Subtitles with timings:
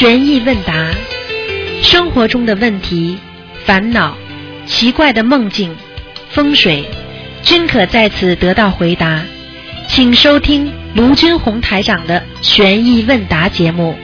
[0.00, 0.72] 悬疑问答，
[1.82, 3.18] 生活中的问题、
[3.66, 4.16] 烦恼、
[4.64, 5.76] 奇怪的梦境、
[6.30, 6.88] 风水，
[7.42, 9.20] 均可在此得到回答。
[9.88, 13.94] 请收听卢军红台长的悬疑问答节目。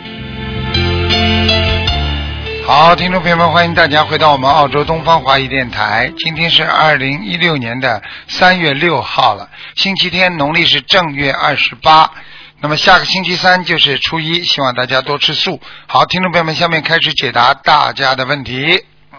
[2.67, 6.13] 好，听众朋友们，欢迎大家回到我们澳洲东方华语电台。
[6.19, 12.11] 今天是二零一六年的三月六号了，星期天，农历是正月二十八。
[12.59, 15.61] 那么下个星期三就是初一，希望大家多吃素。
[15.87, 18.83] 好，听众朋友们，下面开始解答大家的问题。
[19.13, 19.19] 嗯，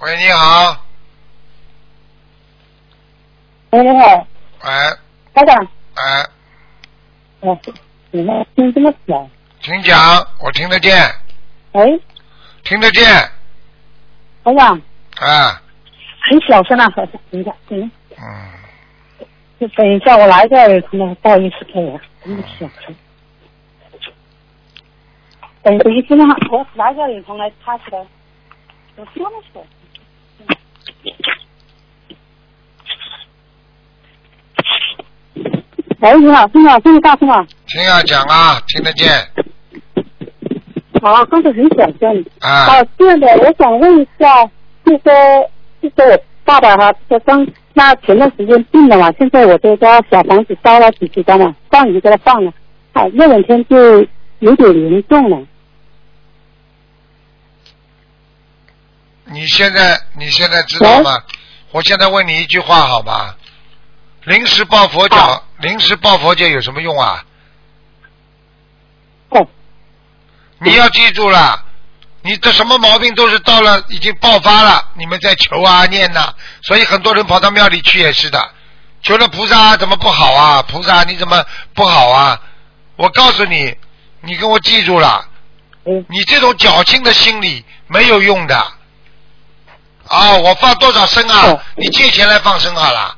[0.00, 0.84] 喂，你好，
[3.70, 4.26] 喂，你好，
[4.64, 4.70] 喂，
[5.34, 6.26] 台长，哎，
[7.40, 7.58] 哦，
[8.10, 9.28] 你那声这么小，
[9.62, 11.10] 请讲，我听得见，
[11.72, 12.00] 喂，
[12.64, 13.04] 听得见，
[14.44, 14.80] 台长，
[15.20, 15.62] 啊，
[16.30, 17.88] 很小声啊，等一下，等一下，
[18.18, 18.65] 嗯，就
[19.58, 22.94] 等一下，我拿一个耳筒呢，不好意思，可以啊，这么小声。
[25.62, 26.14] 等等一下，
[26.50, 27.98] 我拿一个耳筒来插起来，
[28.96, 29.66] 我这么小声。
[35.98, 37.46] 喂，你好，听到这么大声啊？
[37.66, 39.10] 听啊，讲啊，听得见，
[41.00, 42.24] 好，刚才很小声。
[42.40, 44.44] 啊，哦，这样的，我想问一下，
[44.84, 52.52] 就说，就说我爸爸哈，他刚那前段时间病了嘛，现在我这家小房子烧了几十张了，放已经给他放了，
[52.92, 54.00] 啊，那两天就
[54.38, 55.44] 有点严重了。
[59.24, 61.20] 你现在你现在知道吗？
[61.72, 63.34] 我现在问你一句话好吗？
[64.22, 67.24] 临时抱佛脚好，临时抱佛脚有什么用啊？
[69.30, 69.46] 哦，
[70.60, 71.65] 你要记住了，
[72.26, 78.50] 你的什么毛病都是到了已经爆发了，你们在求啊念呐、所以很多人跑到庙里去也是的，
[79.00, 80.60] 求了菩萨怎么不好啊？
[80.62, 82.40] 菩萨你怎么不好啊？
[82.96, 83.76] 我告诉你，
[84.22, 85.28] 你给我记住了，
[85.84, 88.56] 嗯，你这种侥幸的心理没有用的。
[90.08, 91.60] 啊，我放多少生啊哦？
[91.76, 93.16] 你借钱来放生好了，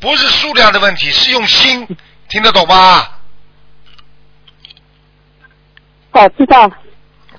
[0.00, 1.86] 不是数量的问题，是用心，
[2.28, 3.08] 听得懂吗？
[6.12, 6.68] 哦，知道，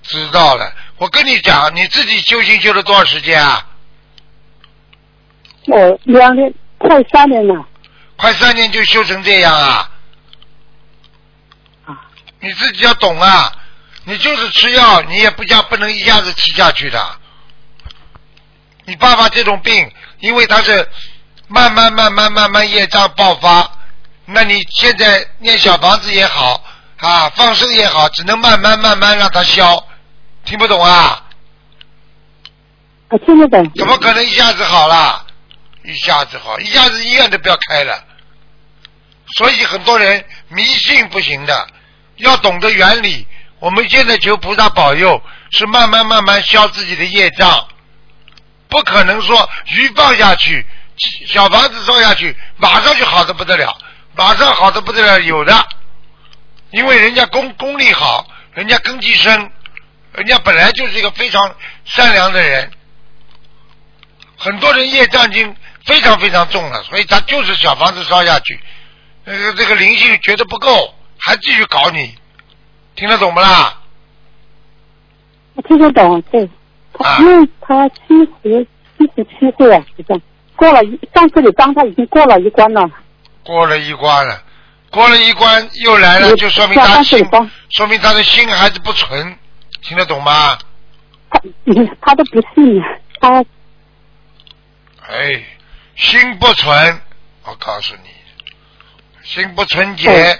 [0.03, 3.65] 知道了，我跟你讲，你自己修行修了多少时间啊？
[5.65, 7.65] 我两年快三年了，
[8.17, 9.89] 快三年就修成这样啊？
[11.85, 11.97] 啊，
[12.41, 13.51] 你自己要懂啊！
[14.03, 17.01] 你就是吃药，你也不加不能一下子吃下去的。
[18.85, 19.89] 你爸爸这种病，
[20.19, 20.85] 因为他是
[21.47, 23.71] 慢慢慢慢慢慢业障爆发，
[24.25, 26.61] 那你现在念小房子也好
[26.97, 29.81] 啊，放生也好，只能慢慢慢慢让它消，
[30.49, 31.23] 听不懂啊？
[33.09, 33.71] 我听得懂。
[33.75, 35.23] 怎么可能一下子好了？
[35.83, 38.03] 一下子好，一下子医院都不要开了。
[39.37, 41.67] 所以很多人迷信不行的，
[42.17, 43.27] 要懂得原理。
[43.59, 45.21] 我们现在求菩萨保佑，
[45.51, 47.67] 是慢慢慢慢消自己的业障，
[48.67, 50.65] 不可能说鱼放下去，
[51.27, 53.77] 小房子烧下去，马上就好的不得了，
[54.15, 55.67] 马上好的不得了，有的，
[56.71, 59.51] 因为人家功功力好，人家根基深，
[60.13, 61.55] 人家本来就是一个非常
[61.85, 62.71] 善良的人，
[64.37, 65.55] 很多人业障已经
[65.85, 68.59] 非常非常重了，所以他就是小房子烧下去，
[69.23, 72.15] 那个这个灵性觉得不够，还继续搞你，
[72.95, 73.77] 听得懂不啦？
[75.55, 76.43] 我听得懂，对。
[76.43, 76.49] 啊。
[76.99, 77.97] 他因为他七
[78.43, 80.21] 十七十七岁啊，好像
[80.55, 82.89] 过了一上次你帮他已经过了一关了。
[83.43, 84.43] 过了一关了，
[84.89, 87.25] 过了一关又来了，就说明他心
[87.69, 89.37] 说明他的心还是不纯，
[89.81, 90.57] 听得懂吗？
[91.29, 91.39] 他
[92.01, 92.81] 他都不信，
[93.21, 93.43] 他
[95.07, 95.43] 哎，
[95.95, 97.01] 心不纯，
[97.43, 98.09] 我告诉你，
[99.23, 100.39] 心不纯洁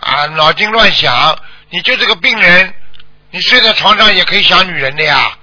[0.00, 1.38] 啊，脑筋乱想，
[1.70, 2.74] 你就是个病人，
[3.30, 5.36] 你睡在床上也可以想女人的呀，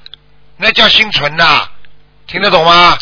[0.57, 1.69] 那叫心纯呐、
[2.27, 2.97] 听得懂吗？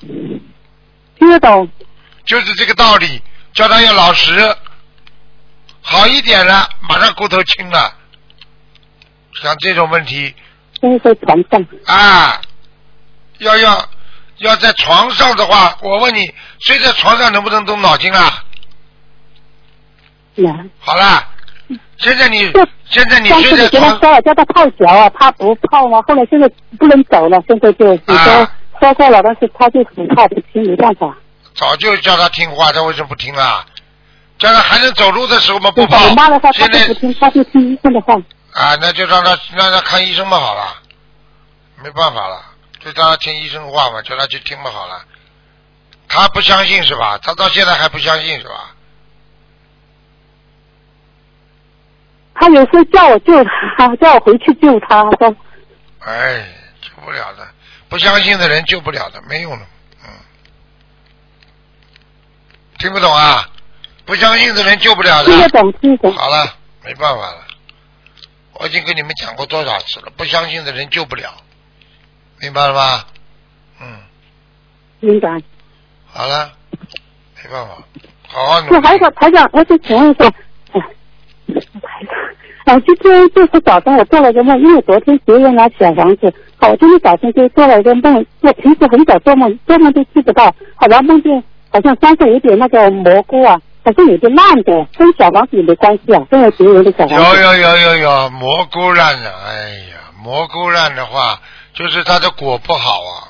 [0.00, 1.68] 听得懂。
[2.24, 3.22] 就是这个道理，
[3.52, 4.56] 叫他要老实，
[5.80, 7.94] 好一点了，马上骨头轻了。
[9.42, 10.34] 像这种问题
[10.80, 12.40] 现在在床上，啊，
[13.38, 13.88] 要要
[14.38, 16.20] 要在床上的话，我问你，
[16.60, 18.44] 睡在床上能不能动脑筋啊？
[20.36, 21.28] 呀，好啦，
[21.98, 26.02] 现在你就现在你睡在床你给他说了叫他泡脚啊，他不泡吗？
[26.06, 28.50] 后来现在不能走了，现在就你说啊
[28.80, 31.16] 说过了，但是他就很怕不听，没办法。
[31.54, 33.64] 早就叫他听话，他为什么不听啊？
[34.36, 35.98] 叫他还能走路的时候嘛不对跑
[36.52, 38.14] 现在就不听，他就听医生的话。
[38.54, 40.76] 啊，那就让他让他看医生嘛好了，
[41.82, 42.44] 没办法了，
[42.78, 45.04] 就让他听医生话嘛，叫他去听嘛好了。
[46.08, 47.18] 他不相信是吧？
[47.18, 48.70] 他到现在还不相信是吧？
[52.36, 53.32] 他有时候叫我救
[53.76, 55.36] 他， 叫我回去救他，说
[56.00, 56.46] 哎，
[56.80, 57.48] 救不了的，
[57.88, 59.66] 不相信的人救不了的，没用的，
[60.04, 60.10] 嗯，
[62.78, 63.48] 听不懂啊？
[64.04, 65.30] 不相信的人救不了的。
[65.30, 66.14] 听得懂，听得懂。
[66.14, 66.54] 好了，
[66.84, 67.44] 没办法了，
[68.60, 71.34] 我已经跟你们讲过多少次了，不相信的人救不了，
[72.40, 73.04] 明白了吗？
[73.80, 73.86] 嗯，
[75.00, 75.40] 明白。
[76.06, 76.52] 好了，
[77.42, 77.74] 没办法，
[78.28, 78.86] 好好努那力。
[78.86, 80.24] 还有台长，我想请问一下，
[80.72, 80.80] 哎，
[81.82, 82.06] 台
[82.64, 90.44] 长，啊，今天就是早上我做了一个梦，因为昨天别人来小房子，好，我今天早上就做了一个梦，我平时很少做梦，做梦都记不到，
[90.76, 96.24] 好，然后梦见好像山上有点那个蘑菇啊，好像有点烂的，跟小房子有没关系啊？
[96.30, 97.14] 跟我结缘的小房子。
[97.14, 101.38] 有有有有有蘑菇烂了，哎呀，蘑菇烂的话，
[101.74, 103.28] 就是它的果不好啊，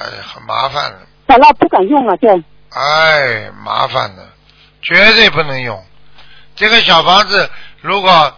[0.00, 0.98] 哎，很麻烦了，
[1.28, 2.28] 小了不敢用了，就
[2.70, 4.28] 哎，麻烦了，
[4.82, 5.80] 绝对不能用。
[6.56, 7.48] 这个小房子，
[7.80, 8.34] 如果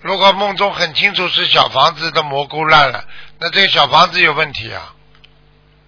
[0.00, 3.02] 如果梦中很清楚是小房子的蘑菇烂了，
[3.40, 4.94] 那这个小房子有问题啊。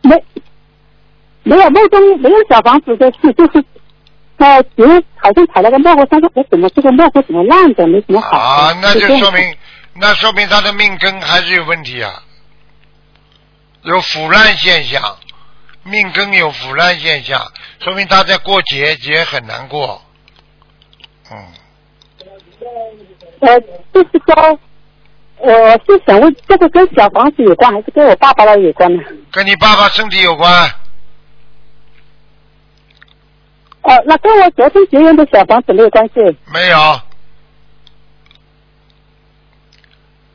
[0.03, 0.25] 没
[1.45, 3.65] 没有梦中没有小房子的事，就是
[4.39, 8.37] 呃，别人好像踩了个蘑菇，他说我怎么这个蘑菇怎么烂的，没什么好。
[8.37, 9.57] 啊，那就说明
[9.95, 12.23] 那说明他的命根还是有问题啊，
[13.83, 15.03] 有腐烂现象，
[15.85, 17.41] 命根有腐烂现象，
[17.81, 20.03] 说明他在过节，节很难过。
[21.31, 21.39] 嗯，
[23.41, 23.61] 呃，
[23.93, 24.59] 就是说，
[25.39, 25.51] 我
[25.87, 29.03] 是想问，这个跟小房子有关，还是跟我爸爸的有关呢？
[29.33, 30.71] 跟你爸爸身体有关，
[33.87, 36.15] 呃，那跟我昨天结缘的小房子没有关系。
[36.53, 36.77] 没有？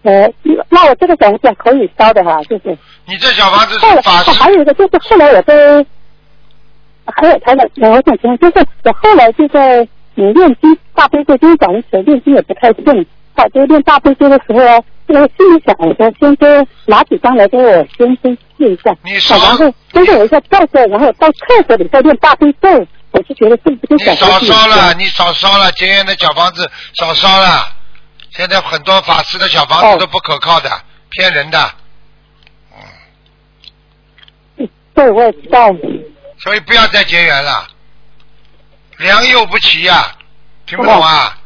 [0.03, 0.33] 呃，
[0.69, 2.77] 那我这个小房子可以烧的哈，就是。
[3.05, 5.85] 你这小房子后来是法师还有一个就是后来我在，
[7.05, 13.05] 还有还有，我想请问，就是我后来就在嗯练经大悲咒，今天早上起来练经也不太顺，
[13.35, 16.47] 啊，就练大悲咒的时候啊，这个心里想我说先给
[16.85, 27.75] 拿几张来给我先先试一下，你烧啊然后跟着我一下照着，然后到厕所里再练大悲咒，我是觉得是不是跟你少烧了，你少烧了，结缘的小房子少烧了。
[28.31, 30.69] 现在很多法师的小房子哦都不可靠的，
[31.09, 31.73] 骗人的，
[34.57, 35.67] 嗯对，我也知道。
[36.39, 37.67] 所以不要再结缘了，
[38.97, 40.15] 良莠不齐呀、
[40.65, 41.37] 听不懂啊？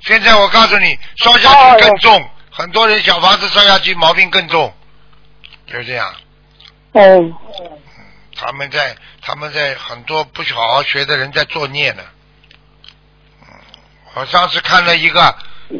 [0.00, 4.70] 现在我告诉你，烧下去更重，很多人小房子烧下去毛病更重，
[5.66, 6.14] 就是这样。
[6.92, 7.00] 哦，
[8.36, 12.02] 他们在他们在很多不好好学的人在作孽呢。
[13.42, 13.48] 嗯，
[14.14, 15.20] 我上次看了一个，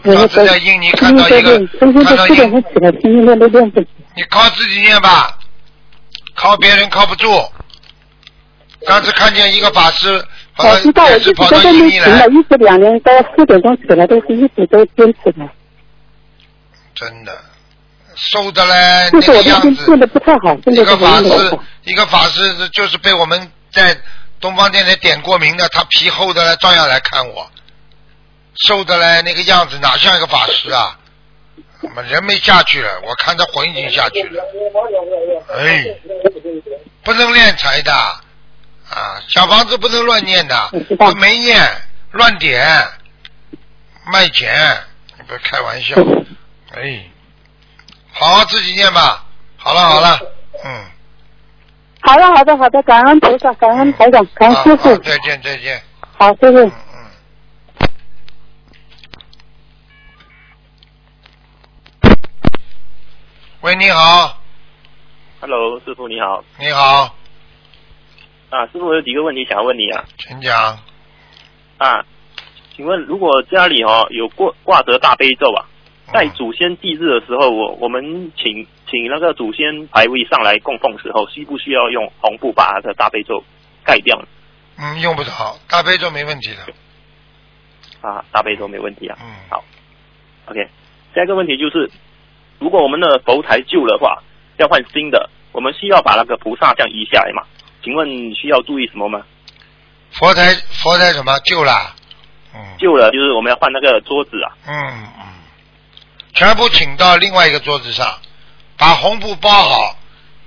[0.05, 2.27] 上次在印尼看到一个，看到。
[4.17, 5.39] 你靠自己念吧，
[6.35, 7.29] 靠别人靠不住。
[8.87, 15.49] 上次看见一个法师，好像我知道，我一直是跑到印尼来，一直两年到四点钟起来，都是一直都坚持的。
[16.95, 17.37] 真的
[18.17, 19.97] 瘦的嘞，就是我那个样子最近做。
[19.97, 23.97] 的不太好，真的一个法师一个法师就是被我们在
[24.41, 27.51] 东方电台点过名的，他皮厚的嘞，照样来看我，
[28.67, 30.99] 瘦的嘞，那个样子哪像一个法师啊？
[32.09, 34.43] 人没下去了，我看他魂已经下去了。
[35.55, 35.85] 哎，
[37.03, 41.61] 不能练财的啊，小房子不能乱念的我，没念
[42.13, 42.67] 乱点
[44.11, 44.79] 卖钱，
[45.19, 45.95] 你不要开玩笑。
[46.73, 47.05] 哎，
[48.17, 49.25] 好好自己念吧。
[49.57, 50.19] 好了好了，
[50.65, 50.85] 嗯。
[52.01, 55.83] 好的，好的，好的，感恩菩萨，感恩台长，感恩师傅再见再见。
[56.17, 56.73] 好，谢谢嗯。
[62.03, 62.17] 嗯。
[63.63, 64.39] 喂，你好
[65.41, 67.17] ，Hello，师傅你好你好，
[68.51, 70.79] 啊，师傅我有几个问题想要问你啊请讲。
[71.79, 72.05] 啊，
[72.77, 75.67] 请问如果家里哦有挂挂着大悲咒啊，
[76.13, 83.43] 在祖先祭日的时候，我我们请请那个祖先牌位上来供奉时候，需不需要用红布把那个大悲咒
[83.85, 84.27] 盖掉呢？
[84.79, 85.31] 嗯，用不着，
[85.69, 88.09] 大悲咒没问题的。
[88.09, 89.17] 啊，大悲咒没问题啊。
[89.23, 89.65] 嗯，好
[90.47, 90.69] ，OK。
[91.15, 91.91] 下一个问题就是，
[92.59, 94.23] 如果我们的佛台旧的话，
[94.59, 97.43] 要换新的，我们需要把那个菩萨像移下来嘛？
[97.83, 99.23] 请问需要注意什么吗？
[100.11, 101.73] 佛台佛台什么旧了？
[102.55, 104.55] 嗯旧了就是我们要换那个桌子啊。
[104.67, 104.75] 嗯
[105.19, 105.27] 嗯，
[106.35, 108.19] 全部请到另外一个桌子上，
[108.77, 109.97] 把红布包好，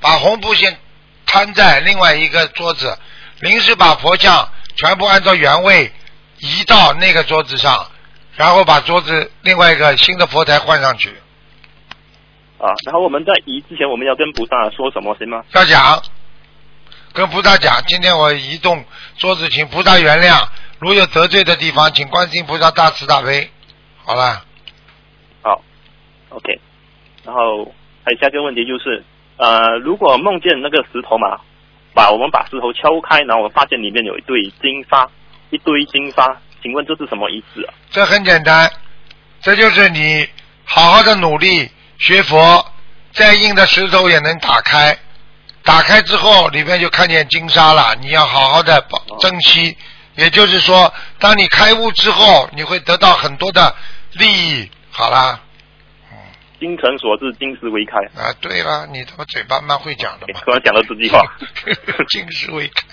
[0.01, 0.77] 把红布先
[1.25, 2.98] 摊在另外一个桌子，
[3.39, 5.91] 临时把佛像全部按照原位
[6.39, 7.89] 移到那个桌子上，
[8.36, 11.10] 然后把桌子另外一个新的佛台换上去。
[12.60, 15.44] 啊，然后我们在移之前，我们要跟菩萨说什么，行吗？
[15.53, 16.03] 要讲，
[17.13, 18.84] 跟菩萨讲，今天我移动
[19.17, 20.48] 桌子，请菩萨原谅，
[20.79, 23.51] 如有得罪的地方，请观世音菩萨大慈大悲。
[24.03, 24.44] 好了，
[26.38, 26.60] OK，
[27.25, 27.65] 然后
[28.06, 29.03] 还有下一个问题就是，
[29.38, 31.41] 呃，如果梦见那个石头嘛，
[31.96, 35.10] 把我们把石头敲开，然后我们发现里面有一堆金沙，
[35.50, 37.74] 一堆金沙，请问这是什么意思啊？
[37.89, 38.72] 这很简单，
[39.41, 40.27] 这就是你
[40.63, 41.67] 好好的努力
[41.98, 42.63] 学佛，
[43.13, 44.96] 再硬的石头也能打开。
[45.63, 47.96] 打开之后，里面就看见金沙了。
[48.00, 49.75] 你要好好的保珍惜。
[50.15, 53.75] 也就是说，当你开悟之后，你会得到很多的
[54.13, 54.72] 利益。
[54.89, 55.39] 好啦，
[56.60, 57.98] 精诚所至，金石为开。
[58.20, 60.40] 啊，对了，你他妈嘴巴蛮会讲的嘛。
[60.46, 61.22] 突然讲到这句话
[62.10, 62.84] 金石为开。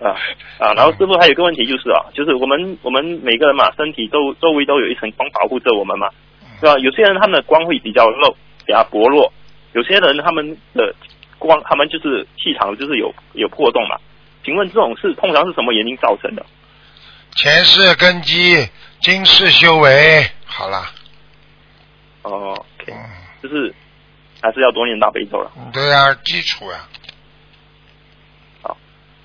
[0.06, 0.16] 啊
[0.58, 6.08] 啊，然后师傅还有一个问题就是啊，就是我们我们每个人嘛，身体周周围都有一层光保护着我们嘛，
[6.60, 6.78] 对吧？
[6.78, 8.34] 有些人他们的光会比较漏，
[8.64, 9.30] 比较薄弱；
[9.74, 10.94] 有些人他们的
[11.38, 13.96] 光，他们就是气场就是有有破洞嘛。
[14.42, 16.46] 请问这种事通常是什么原因造成的？
[17.36, 18.66] 前世根基，
[19.02, 20.26] 今世修为。
[20.46, 20.82] 好了，
[22.22, 22.66] 哦
[23.42, 23.74] 就是
[24.42, 25.50] 还是要多念大悲咒了。
[25.72, 26.78] 对啊、基础呀、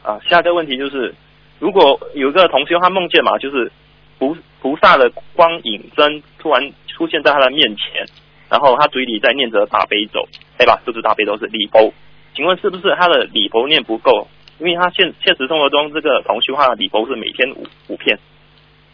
[0.04, 1.14] 啊，下一个问题就是，
[1.60, 3.72] 如果有一个同修他梦见嘛，就是
[4.20, 8.06] 菩菩萨的光影真突然出现在他的面前，
[8.50, 10.80] 然后他嘴里在念着大悲咒，对吧？
[10.86, 11.94] 就是大悲咒是礼佛，
[12.36, 14.28] 请问是不是他的礼佛念不够？
[14.60, 18.18] 因为他现现实生活中这个同修他的礼佛是每天五五片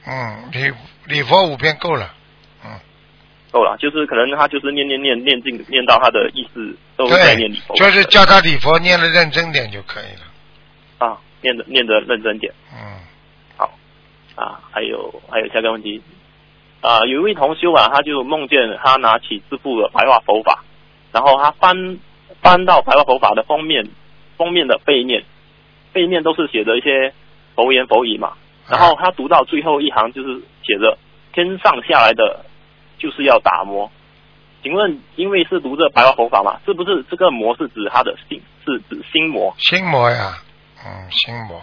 [0.08, 0.74] 嗯，礼
[1.06, 2.16] 礼佛五片够了。
[3.52, 11.06] 嗯，够了，就是可能他就是念念念念进念到他的意思都在念对礼佛，，就是叫他礼佛念的认真点就可以了。
[11.06, 12.54] 啊，念的念的认真点。
[12.72, 12.78] 嗯，
[13.58, 13.72] 好
[14.36, 16.02] 啊，还有还有下个问题，
[16.82, 20.64] 啊，有一位同修啊，他就梦见他拿起这部的白话佛法，
[21.12, 22.00] 然后他翻
[22.42, 23.86] 翻到白话佛法的封面，
[24.38, 25.24] 封面的背面，
[25.92, 27.14] 背面都是写着一些
[27.56, 28.34] 佛言佛语嘛，
[28.70, 30.98] 然后他读到最后一行就是写着
[31.34, 32.46] 天上下来的
[33.02, 33.92] 就是要打磨。
[34.64, 39.56] 请问，因为是读这白话佛法嘛，是不是这个魔是指他的心，是指心魔？
[39.58, 40.38] 心魔呀，
[40.86, 41.60] 嗯，心魔，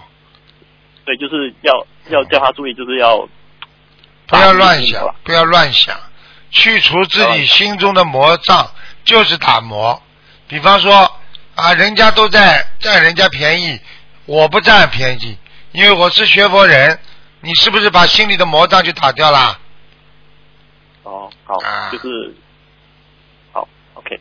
[1.04, 3.28] 对，就是要要叫他注意，就是要
[4.26, 5.97] 不要乱想，不要乱想，
[6.50, 8.68] 去除自己心中的魔障，
[9.04, 10.02] 就是打磨。
[10.49, 11.12] 比方说
[11.54, 13.80] 啊，人家都在占人家便宜，
[14.26, 15.38] 我不占便宜，
[15.71, 16.99] 因为我是学佛人。
[17.40, 19.57] 你是不是把心里的魔障就打掉了？
[21.49, 22.35] 哦，好，啊就是
[23.52, 24.14] 好，OK。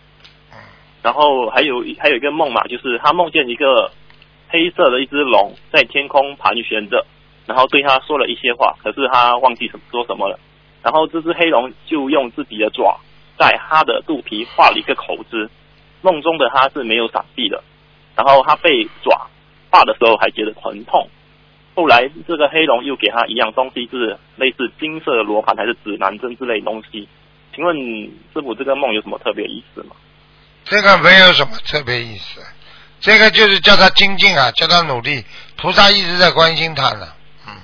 [0.51, 0.57] 嗯
[1.03, 3.91] 然后还有还有一个梦嘛，就是他梦见一个
[4.49, 7.05] 黑色的一只龙在天空盘旋着，
[7.45, 10.37] 然后对他说了一些话，可是他忘记什么说什么了。
[10.83, 12.99] 然后这只黑龙就用自己的爪
[13.37, 15.49] 在他的肚皮画了一个口子。
[16.01, 17.63] 梦中的他是没有闪避的，
[18.15, 19.27] 然后他被爪
[19.71, 21.09] 画的时候还觉得疼痛。
[21.73, 27.07] 后来这个黑龙又给他一样东西，是类似金色的罗盘还是指南针之类东西。
[27.57, 27.75] 请问
[28.35, 29.95] 师傅，这个梦有什么特别意思吗？
[30.63, 32.39] 这个没有什么特别意思，
[32.99, 35.25] 这个就是叫他精进啊，叫他努力。
[35.55, 37.07] 菩萨一直在关心他呢。
[37.47, 37.55] 嗯，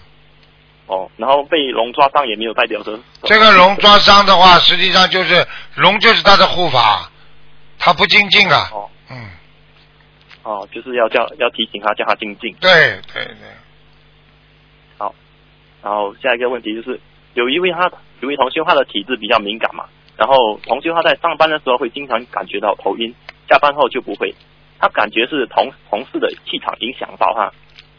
[0.87, 5.45] 哦，然后被龙抓伤也没有代表着这个龙抓伤的话，实际上就是
[5.75, 7.11] 龙就是他的护法，
[7.77, 8.69] 他不精进啊。
[8.73, 9.29] 哦嗯，
[10.41, 12.51] 哦，就是要叫要提醒他，叫他精进。
[12.59, 13.35] 对对对，
[14.97, 15.13] 好
[15.83, 16.99] 然后下一个问题就是，
[17.35, 17.91] 有一位他
[18.23, 19.83] 由于同修，他的体质比较敏感嘛，
[20.15, 23.13] 然后同修他在上班的时候会经常感觉到头晕，
[23.49, 24.33] 下班后就不会。
[24.79, 27.51] 他感觉是同同事的气场影响到他。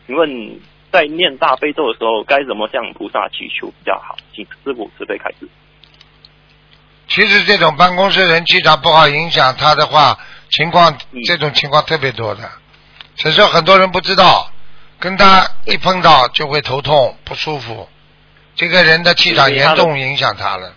[0.07, 0.59] 请问
[0.90, 4.16] 在念大悲咒的时候，该怎么向菩萨祈求比较好？
[4.35, 5.47] 请师傅慈悲开示。
[7.07, 12.50] 其实这种办公室人气场不好，影响他的话，情况这种情况特别多的，
[13.16, 14.50] 只是很多人不知道，
[14.99, 17.87] 跟他一碰到就会头痛不舒服，
[18.54, 20.75] 这个人的气场严重影响他了。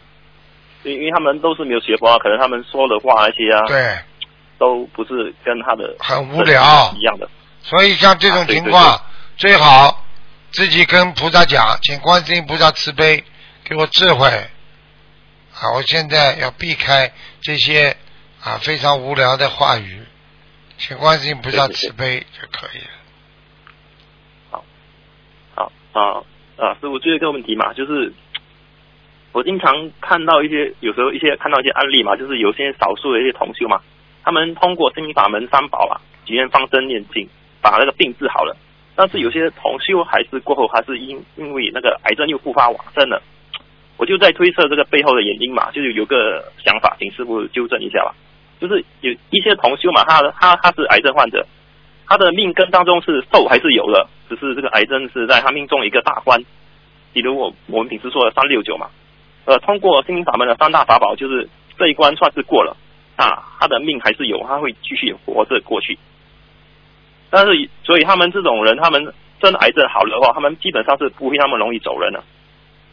[0.83, 3.99] 因因为他们都是没有学佛啊，可能他们说的话那些啊，对，
[4.57, 7.29] 都不是跟他的很无聊一样的。
[7.61, 9.01] 所以像这种情况，
[9.35, 10.05] 最好
[10.51, 13.23] 自己跟菩萨讲，请观世音菩萨慈悲，
[13.63, 14.27] 给我智慧。
[14.29, 17.97] 啊，我现在要避开这些
[18.41, 20.05] 啊非常无聊的话语，
[20.77, 22.87] 请观世音菩萨慈悲就可以了。
[25.55, 26.23] 好啊
[26.57, 28.11] 啊，师傅，最后一个问题嘛，就是
[29.31, 33.79] 我经常看到一些，有时候一些看到一些案例嘛，就是有些少数的一些同修嘛，
[34.23, 37.27] 他们通过心灵法门三宝啊，许愿放生念经，
[37.61, 38.57] 把那个病治好了。
[38.95, 43.21] 但是有些同修还是过后还是因因为那个癌症又复发往生了。
[43.97, 48.15] 我就在推测这个背后的原因嘛，就是有个想法，请师傅纠正一下吧。
[48.59, 51.45] 就是有一些同修嘛，他他他是癌症患者，
[52.07, 56.41] 他的命根当中是寿还是有的，只是这个癌症是在他命中一个大关。
[57.13, 58.87] 比如我我们平时说的三六九嘛，
[59.45, 62.77] 呃，通过心灵法门的三大法宝，就是这一关算是过了，
[63.15, 65.97] 啊，他的命还是有，他会继续活着过去。
[67.29, 72.23] 但是，所以他们这种人，他们真的癌症好了的话，他们基本上是不会那么容易走人的。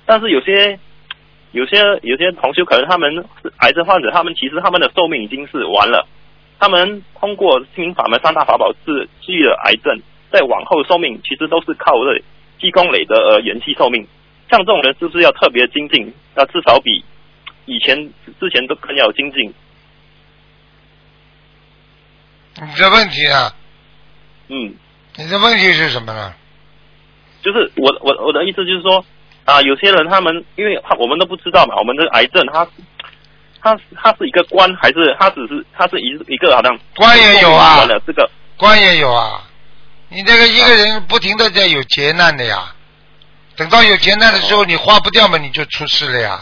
[0.07, 0.79] 但是有些、
[1.53, 6.09] 有些、有些同学可能他们是癌症患者，他们其实他们的寿命已经是完了。
[6.59, 12.23] 他们通过心灵法门三大法宝治治愈了癌症，在往后寿命其实都是靠这
[12.61, 14.07] 积功累德而延续寿命。
[14.51, 16.13] 像这种人是不是要特别精进？
[16.35, 17.05] 那至少比
[17.67, 17.97] 以前
[18.41, 19.53] 之前都更要精进。
[22.57, 23.53] 你的问题啊，
[24.49, 24.75] 嗯，
[25.17, 26.35] 你的问题是什么呢？
[27.43, 29.05] 就是我我我的意思就是说
[29.45, 32.67] 啊，有些人他们因为他我们都不知道嘛，我们的癌症他
[33.65, 39.41] 他他是一个官还是他只是他是一一个好像官也有啊这个关也有啊，
[40.11, 42.75] 你这个一个人不停的在有劫难的呀，
[43.57, 46.41] 等到有劫难的时候，你花不掉嘛，你就出事了呀，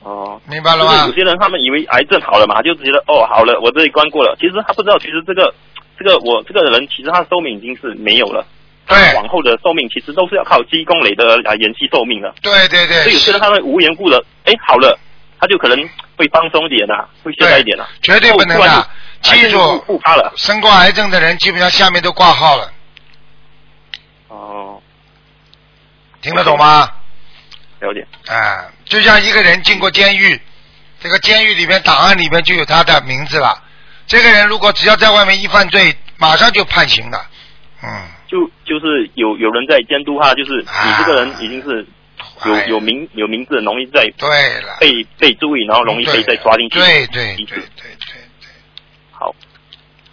[0.00, 0.40] 哦。
[0.46, 1.14] 明白了吗就是有？
[1.14, 4.34] 些人他们以为癌症好了嘛，就觉得哦好了，我这一关过了。
[4.40, 5.54] 其实他不知道，其实这个
[5.98, 8.44] 这个我这个人其实他的寿命已经是没有了。
[8.88, 12.34] 对他往后的寿命其实都是要靠积功累的来延续寿命的。
[12.42, 14.98] 对对对，所以有些人他会无缘故的，哎好了，
[15.40, 15.78] 他就可能
[16.16, 18.88] 会放松一点呐、会懈怠一点呐、绝对不能的，
[19.22, 20.32] 记住，复发了。
[20.36, 22.72] 生过癌症的人基本上下面都挂号了，
[24.28, 24.82] 哦，
[26.20, 26.88] 听得懂吗？
[27.80, 28.06] 了解。
[28.30, 30.40] 啊，就像一个人进过监狱，
[31.00, 33.62] 这个监狱里面档案里面就有他的名字了。
[34.06, 37.26] 这个人如果只要在外面一犯罪，马上就判刑了。
[37.82, 37.88] 嗯，
[38.26, 41.86] 就就是有有人在监督他，就是你这个人已经是
[42.46, 44.28] 有哎有名有名字，容易在对
[44.62, 46.78] 了，被被注意，然后容易被再抓进去。
[46.78, 47.64] 对对对对对
[47.98, 48.22] 对。
[49.10, 49.34] 好，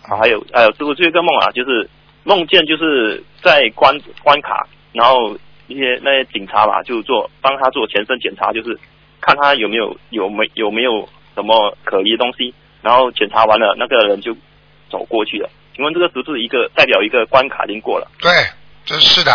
[0.01, 1.89] 好，还有还有，师傅最后一个梦啊，就是
[2.23, 8.77] 梦见就是在关关卡，然后一些那些警察吧，就做帮他做全身检查，就是
[9.21, 14.35] 看他有没有有没有没有什么可疑的东西，然后检查完了，那个人就
[14.89, 15.49] 走过去了。
[15.75, 18.11] 请问这个是不是一个代表一个关卡已经过了？
[18.19, 18.31] 对，
[18.83, 19.31] 这是的，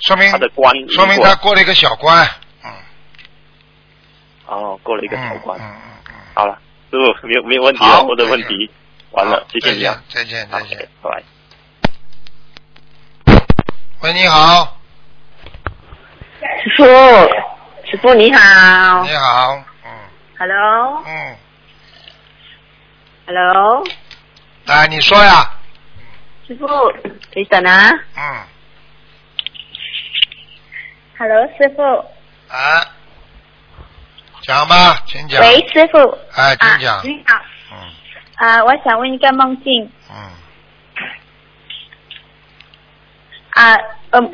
[0.00, 2.28] 说明他的关说明过了他过了一个小关。
[2.64, 2.72] 嗯，
[4.46, 5.58] 哦，过了一个小关。
[5.58, 5.72] 嗯嗯
[6.08, 6.58] 嗯好了，
[6.90, 8.70] 师傅没有没有问题了，我的问题
[9.10, 10.88] 完了，谢谢你啊，再见再见再见。
[11.02, 11.22] 拜拜。
[14.00, 14.78] 喂，你好，
[16.62, 16.84] 师傅，
[17.90, 19.02] 师傅你好。
[19.02, 19.90] 你好，嗯
[20.38, 21.02] ，Hello，Hello，
[23.84, 23.90] 嗯，
[24.66, 25.50] 来你说呀，
[26.46, 26.66] 师傅，
[27.32, 27.90] 等等啊。
[28.16, 28.44] 嗯，
[31.18, 31.82] ，Hello，师傅，
[32.48, 32.86] 啊，
[34.42, 35.40] 讲吧，请讲。
[35.40, 35.98] 喂，师傅，
[36.34, 37.40] 哎，请啊讲，你好，
[37.72, 37.76] 嗯。
[38.36, 39.90] 啊，我想问一个梦境。
[40.10, 40.16] 嗯，
[43.50, 43.76] 啊，
[44.10, 44.32] 嗯，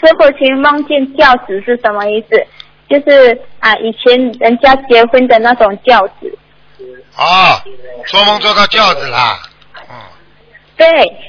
[0.00, 2.46] 师傅，请问梦见轿子是什么意思？
[2.88, 6.38] 就是啊，以前人家结婚的那种轿子，
[7.16, 7.62] 哦，
[8.06, 9.40] 做梦做到轿子啦，
[9.88, 9.94] 嗯，
[10.76, 10.88] 对，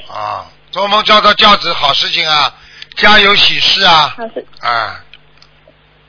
[0.10, 2.52] 啊，做梦做到轿子，好事情啊，
[2.95, 5.04] 家有喜事啊，好是啊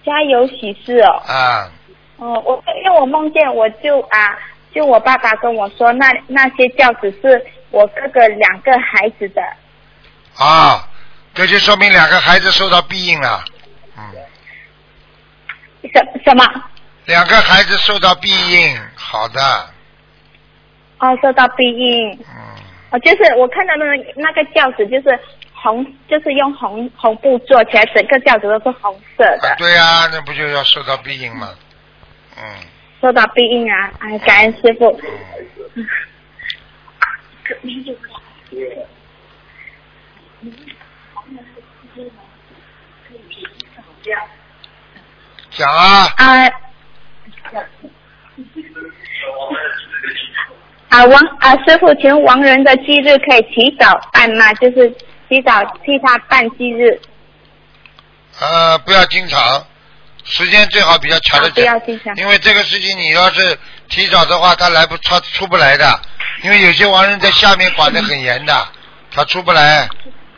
[0.04, 1.22] 家有喜事哦。
[1.26, 1.70] 啊，
[2.16, 4.38] 哦，我因为我梦见我就啊，
[4.74, 9.42] 就我爸爸跟我说，那那些轿子是我哥哥两个孩子的。
[10.36, 10.88] 啊，
[11.34, 13.44] 这就说明两个孩子受到庇应了，
[13.96, 14.02] 嗯，
[15.92, 16.44] 什什么？
[17.04, 19.40] 两个孩子受到庇应，好的，
[20.98, 22.10] 哦，受到庇应。
[22.12, 22.56] 嗯，
[22.90, 25.18] 哦，就是我看到那个那个轿子，就是
[25.62, 31.48] 红，就是用红红布做起来，整个轿子都是红色的，啊，对呀、那不就要受到庇应吗？
[32.36, 32.42] 嗯
[33.00, 33.92] 受到庇应啊！
[33.98, 35.00] 哎，感恩师傅。
[35.74, 35.84] 嗯，
[45.50, 46.46] 讲啊，啊
[50.90, 54.54] 啊王啊师傅，请问亡人的忌日可以提早办吗？
[54.54, 54.94] 就是
[55.32, 57.00] 提早替他办忌日，
[58.38, 59.66] 呃，不要经常，
[60.24, 62.14] 时间最好比较长的啊不要，经常。
[62.16, 66.00] 因为这个事情你要是提早的话，他来不他出不来的，
[66.42, 68.68] 因为有些亡人在下面管得很严的，
[69.10, 69.88] 他出不来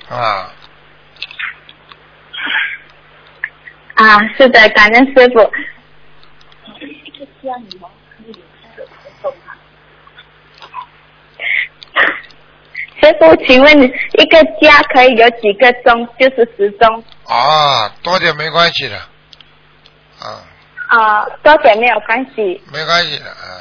[0.09, 0.49] 啊。
[3.97, 5.53] 啊，是的，感恩师傅。
[13.05, 16.09] 师傅，请问一个家可以有几个钟？
[16.19, 18.97] 就是时钟啊，多点没关系的，
[20.21, 20.41] 啊，
[20.89, 23.61] 啊，多点没有关系没关系的，啊，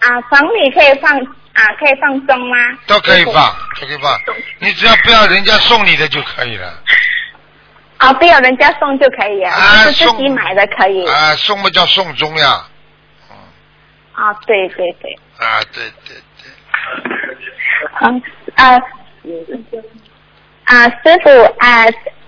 [0.00, 0.20] 啊。
[0.28, 2.56] 房里可以放啊，可以放钟吗？
[2.86, 4.20] 都可以放，都可以放，
[4.58, 6.78] 你只要不要人家送你的就可以了。
[7.96, 11.06] 啊，不要人家送就可以啊，啊，是自己买的可以。
[11.06, 12.66] 啊，送不叫送终呀，
[14.12, 16.16] 啊，对对对，啊，对对对，
[18.00, 18.22] 嗯
[18.56, 18.74] 啊
[20.64, 21.84] 啊，师傅啊，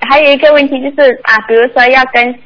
[0.08, 2.38] 还有一个问题就是啊，比如说要跟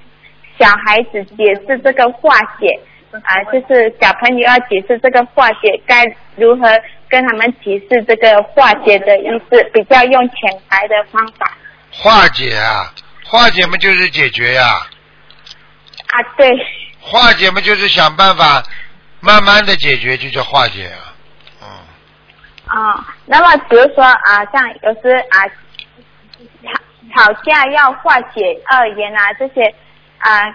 [0.59, 2.69] 小孩子解释这个化解
[3.13, 6.05] 啊，就是小朋友要解释这个化解，该
[6.37, 6.69] 如何
[7.09, 11.53] 跟他们解释这个化解的意思，比较用浅白的方法。
[11.91, 12.93] 化解啊，
[13.25, 14.65] 化解嘛就是解决呀、
[16.07, 16.49] 啊，对。
[17.01, 18.63] 化解嘛就是想办法
[19.21, 21.10] 慢慢的解决，就叫化解啊，嗯，
[22.71, 25.45] 啊，那么比如说啊，像有时啊
[27.13, 29.75] 吵吵架要化解恶言啊这些
[30.19, 30.55] 啊，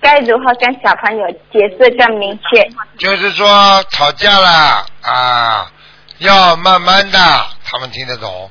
[0.00, 2.68] 该如何跟小朋友解释更明确？
[2.98, 5.70] 就是说吵架了啊，
[6.18, 7.18] 要慢慢的，
[7.64, 8.50] 他们听得懂。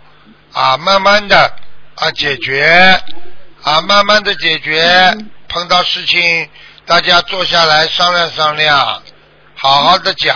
[0.54, 1.38] 啊，慢慢的
[1.96, 3.00] 啊解决。
[3.64, 5.12] 啊，慢慢的解决，
[5.48, 6.48] 碰到事情
[6.86, 9.02] 大家坐下来商量商量，
[9.56, 10.36] 好好的讲，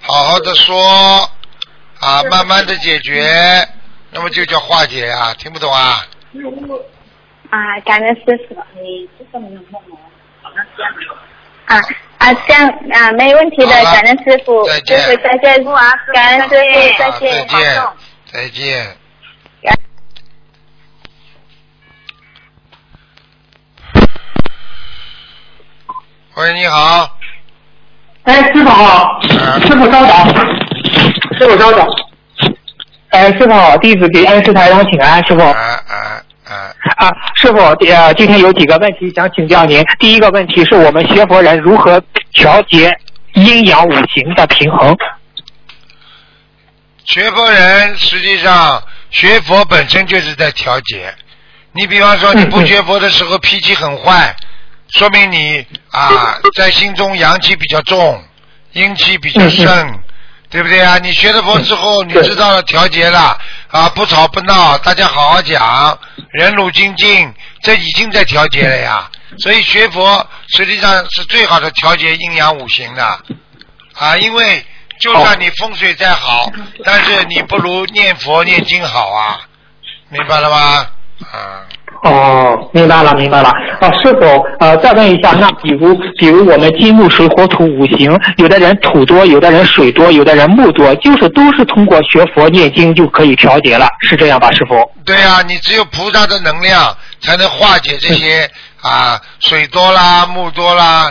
[0.00, 1.30] 好好的说。
[2.02, 3.24] 啊，慢慢的解决，
[4.10, 6.04] 那么就叫化解啊，听不懂啊？
[7.50, 8.56] 啊，感恩师傅。
[11.66, 11.78] 啊
[12.18, 14.98] 啊，这样啊，没问题的，感恩师傅，再见。
[14.98, 15.64] 师傅再见，
[16.12, 17.82] 感恩师傅，再啊见，再见，
[18.32, 18.96] 再见。
[26.34, 27.16] 喂，你好，
[28.24, 30.61] 哎，师傅好，嗯师傅稍等，
[31.42, 31.84] 师傅稍等。
[33.10, 35.42] 哎，师傅好，弟子给恩师台长请安，师傅。
[35.42, 35.50] 啊
[35.88, 39.84] 啊啊，啊，师傅，呃，今天有几个问题想请教您。
[39.98, 42.00] 第一个问题是我们学佛人如何
[42.32, 42.96] 调节
[43.34, 44.96] 阴阳五行的平衡？
[47.04, 51.12] 学佛人实际上学佛本身就是在调节。
[51.72, 54.34] 你比方说，你不学佛的时候脾气很坏，
[54.90, 58.22] 说明你啊在心中阳气比较重，
[58.72, 60.00] 阴气比较盛，
[60.52, 60.98] 对不对啊？
[60.98, 65.98] 你学了佛之后，你知道了调节了啊，不吵不闹，大家好好讲，
[66.30, 69.10] 忍辱精进，这已经在调节了呀。
[69.38, 73.18] 所以学佛实际上是最好的调节阴阳五行的
[73.94, 74.62] 啊，因为
[75.00, 76.52] 就算你风水再好，
[76.84, 79.40] 但是你不如念佛念经好啊，
[80.10, 80.86] 明白了吗？
[81.32, 81.64] 啊，
[82.02, 83.48] 哦，明白了，明白了。
[83.80, 94.90] 啊，师傅，呃，再问一下，那比如，比如我们金木水火土五行，有的人土多，有的人水多，有的人木多，就是都是通过学佛念经就可以调节了，是这样吧，师傅？
[95.04, 101.08] 对呀、你只有菩萨的能量才能化解这些啊水多啦、木多啦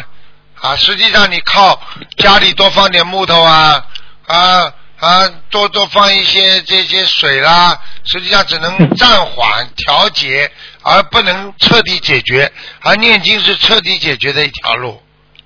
[0.59, 0.75] 啊。
[0.75, 1.79] 实际上你靠
[2.17, 3.81] 家里多放点木头啊
[4.27, 7.75] 啊啊，多多放一些这些水啦，
[8.05, 10.51] 实际上只能暂缓调节，
[10.83, 12.51] 而不能彻底解决。
[12.81, 15.01] 而念经是彻底解决的一条路，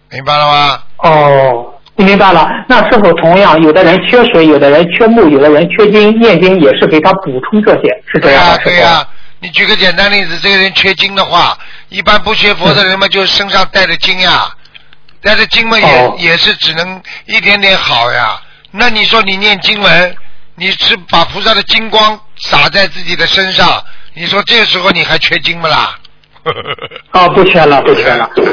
[0.10, 0.84] 明白了吗？
[0.98, 2.50] 哦，明白了。
[2.68, 8.70] 那是否同样，有的人缺水，有的人缺木，有的人缺金，念经也是给他补充这些，是这对呀、样吧，师傅？
[8.70, 9.08] 对呀、
[9.40, 11.58] 你举个简单例子，这个人缺金的话，
[11.90, 14.50] 一般不学佛的人嘛，就身上带着金呀，
[15.22, 18.42] 带着金嘛也、哦也是只能一点点好呀。
[18.72, 20.16] 那你说你念经文，
[20.56, 23.84] 你是把菩萨的金光洒在自己的身上，
[24.16, 26.00] 你说这时候你还缺金不啦？
[27.12, 28.30] 哦，不缺了，不缺了。
[28.38, 28.44] 嗯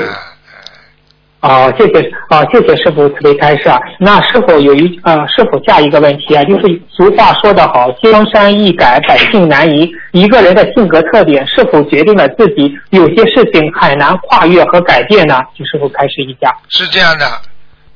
[1.43, 3.77] 哦，谢谢，哦，谢谢师傅慈悲开示啊。
[3.99, 9.91] 那是否有一呃，是否下一个问题啊，就是俗话说得好，江山易改，百姓难移。
[10.13, 15.41] 一个人的性格特点是否决定了自己有些事情很难跨越和改变呢？
[15.57, 16.57] 请师傅开示一下。
[16.69, 17.27] 是这样的，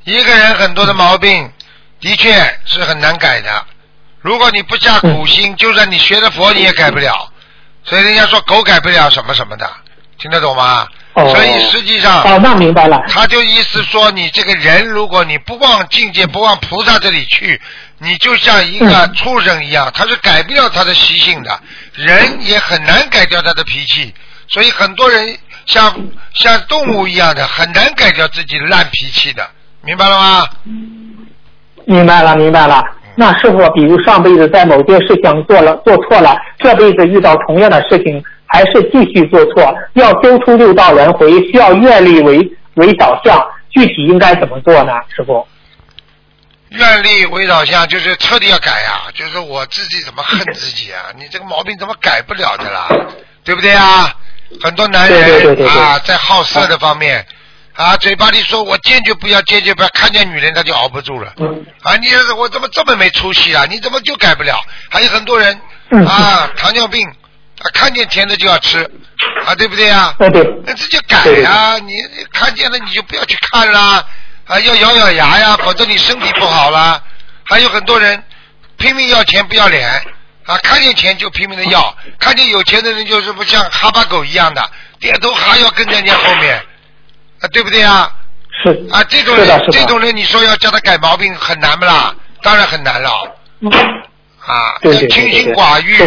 [0.02, 1.48] 一个人很多的毛病，
[2.00, 2.32] 的确
[2.64, 3.48] 是很难改的。
[4.20, 7.28] 如果你不下苦心，就算你学了佛，你也改不了。
[7.86, 9.70] 所以人家说狗改不了什么什么的，
[10.18, 10.86] 听得懂吗？
[11.14, 13.00] 哦所以实际上，哦，那明白了。
[13.08, 17.58] 他就意思说，你这个人，如果你不往境界、不往菩萨这里去，
[17.96, 21.58] 你就像一个嗯畜生一样，他是改不了他的习性的，
[21.94, 24.14] 人也很难改掉他的脾气。
[24.48, 25.96] 所以很多人像
[26.34, 29.48] 像动物一样的，很难改掉自己烂脾气的，
[29.80, 30.48] 明白了吗？
[31.86, 32.82] 明白了，明白了。
[33.16, 44.92] 那师傅，比如上辈子在某件事情做了做错了，这辈子遇到同样的事情，还是继续做错，要修出六道轮回，需要愿力为为导向，具体应该怎么做呢？
[45.14, 45.46] 师傅？
[46.70, 51.08] 愿力为导向，就是彻底要改呀、就是我自己怎么恨自己啊？
[51.16, 52.88] 你这个毛病怎么改不了的啦？
[53.44, 54.12] 对不对啊？
[54.62, 57.24] 很多男人对对对对对啊，在好色的方面
[57.76, 61.32] 啊，嘴巴里说我坚决不要，坚决不要，看见女人他就熬不住了。
[61.36, 63.66] 嗯啊，你我怎么这么没出息啊？
[63.68, 64.58] 你怎么就改不了？
[64.90, 65.60] 还有很多人
[65.90, 68.82] 嗯啊，糖尿病啊，看见甜的就要吃
[69.46, 70.14] 啊，对不对啊？
[70.64, 74.02] 那这就改呀、你你看见了你就不要去看啦，
[74.46, 77.00] 啊，要咬咬牙呀，否则你身体不好啦。
[77.44, 78.22] 还有很多人
[78.78, 79.88] 拼命要钱不要脸
[80.46, 86.64] 啊，看见钱就拼命的要，看见有钱的人就是不像哈巴狗一样的，点头哈腰跟在人家后面，
[87.46, 88.12] 啊，对不对啊？
[88.64, 88.86] 是。
[88.90, 92.14] 啊，这种人这种人，你说要叫他改毛病很难不啦？
[92.42, 93.10] 当然很难了。
[94.44, 95.98] 啊，对要清心寡欲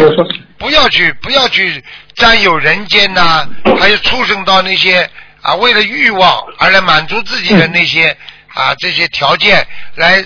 [0.58, 1.82] 不要去不要去
[2.14, 3.46] 占有人间呐、
[3.78, 5.08] 还有畜生到那些
[5.42, 8.16] 啊为了欲望而来满足自己的那些、
[8.54, 10.24] 啊这些条件，来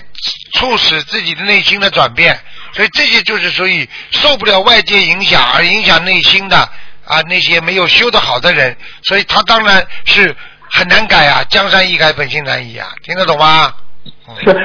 [0.53, 2.39] 促使自己的内心的转变。
[2.73, 6.57] 所以这些就是属于受不了外界影响而影响内心的
[7.05, 10.35] 啊那些没有修得好的人，所以他当然是
[10.75, 13.73] 很难改啊，江山易改，本性难移啊，听得懂吗？
[14.27, 14.55] 嗯是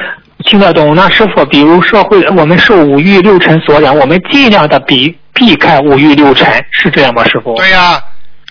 [0.45, 0.93] 听得懂。
[0.95, 7.55] 那师傅，比如社会我们受五欲六尘所染，我们尽量的避避开五欲六尘，是这样吗，师傅？
[7.55, 8.03] 对呀、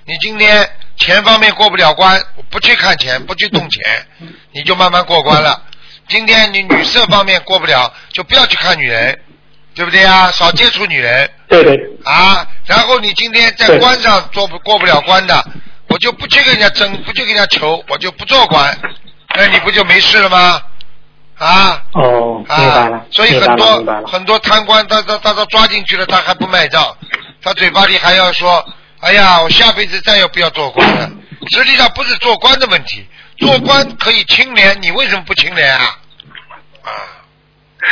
[0.06, 3.82] 你今天钱方面过不了关，不去看钱，不去动钱，
[4.52, 5.62] 你就慢慢过关了。
[6.08, 9.18] 今天你女色方面过不了，就不要去看女人，
[9.74, 10.30] 对不对呀？
[10.30, 12.46] 少接触女人对对啊。
[12.66, 15.44] 然后你今天在对关上做不过不了关的，
[15.90, 18.76] 我就不去跟人家争，不去跟人家求，我就不做官，
[19.36, 20.62] 那你不就没事了吗？
[21.38, 23.66] 啊，哦，明白了啊，，所以很多。
[24.06, 26.96] 很多贪官，他他他他抓进去了，他还不卖账，
[27.42, 28.64] 他嘴巴里还要说
[29.00, 31.10] ：“哎呀，我下辈子再也不要做官了。”
[31.50, 33.06] 实际上不是做官的问题，
[33.38, 35.96] 做官可以清廉，你为什么不清廉啊？
[36.82, 36.90] 啊，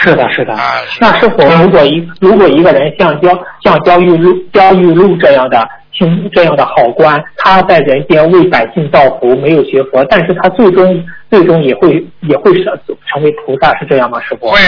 [0.02, 0.52] 是的，是的。
[0.52, 3.30] 啊是那师傅，如果一如果一个人像焦
[3.64, 5.66] 像焦裕禄焦裕禄这样的
[5.98, 14.50] 清这样的好官，他在人间为百姓造福，没有学佛，但是他最终最终也会也会成成为菩萨，是这样吗，师傅？
[14.50, 14.58] 会，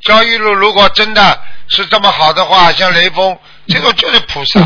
[0.00, 1.20] 焦裕禄如果真的
[1.68, 4.60] 是这么好的话，像雷锋这个就是菩萨。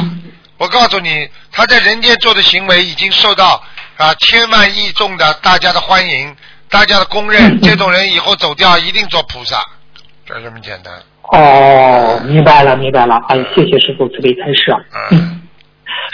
[0.58, 3.62] 我告诉你，他在人间做的行为已经受到
[3.96, 6.36] 啊千万亿众的大家的欢迎，
[6.70, 7.60] 大家的公认。
[7.60, 9.56] 这种人以后走掉一定做菩萨，
[10.24, 10.94] 就这么简单。
[11.32, 13.16] 哦，明白了，明白了。
[13.28, 14.70] 哎，谢谢师傅慈悲开示。
[14.70, 14.78] 啊
[15.10, 15.41] 嗯，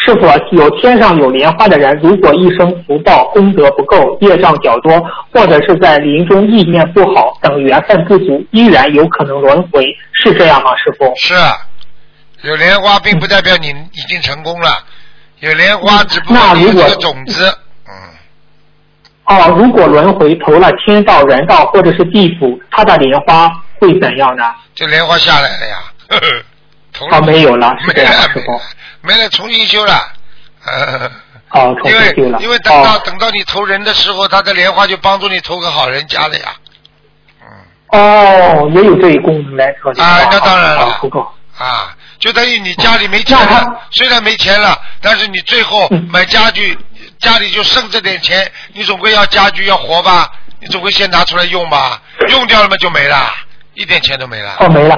[0.07, 4.99] 师傅，有天上有莲花的人，如果一生福报功德不够，业障较多，
[5.33, 9.85] 或者是在临终意念不好等缘分不足，依然有可能轮回，
[10.25, 11.13] 是这样吗，师傅？
[11.17, 11.53] 是啊，
[12.43, 14.71] 有莲花并不代表你已经成功了，
[15.41, 17.59] 有莲花只不过那如果你有这个种子。
[17.89, 17.93] 嗯，
[19.27, 24.45] 哦，如果轮回投了天道、人道或者是地府，他的莲花会怎样呢？
[24.75, 25.77] 就莲花下来了呀。
[26.09, 26.27] 呵呵
[26.93, 28.61] 投哦，没有了，是这样师傅？
[29.01, 30.13] 没了，重新修了。
[30.65, 31.11] 呃
[31.51, 32.39] 哦，重因为新修了。
[32.41, 36.55] 因为等到、哦等到你投人的时候，他的莲花就帮助你投个好人家了呀。
[37.43, 37.49] 嗯
[37.89, 41.27] 哦，也有这一功能来说的啊那当然了不够。
[41.57, 46.79] 啊，就等于你家里没钱了，虽然没钱了，但是你最后嗯买家具，
[47.19, 50.31] 家里就剩这点钱，你总归要家具要活吧，
[50.61, 53.35] 你总归先拿出来用吧，用掉了嘛就没了，
[53.75, 54.57] 一点钱都没了。
[54.61, 54.97] 哦，没了。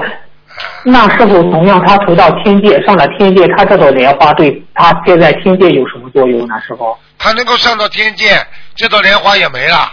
[0.61, 6.55] 啊那是否同样，他投到天界，上了天界，他这朵莲花对他现在天界有什么作用呢？
[6.67, 6.97] 师傅？
[7.17, 8.45] 他能够上到天界，
[8.75, 9.91] 这朵莲花也没了。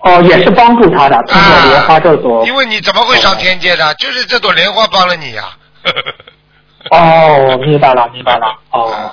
[0.00, 2.40] 哦，也是帮助他的，通过莲花这朵。
[2.40, 3.94] 啊因为你怎么会上天界的？
[3.94, 5.44] 就是这朵莲花帮了你呀、
[6.90, 8.58] 哦，明白了，明白了。
[8.70, 9.10] 哦。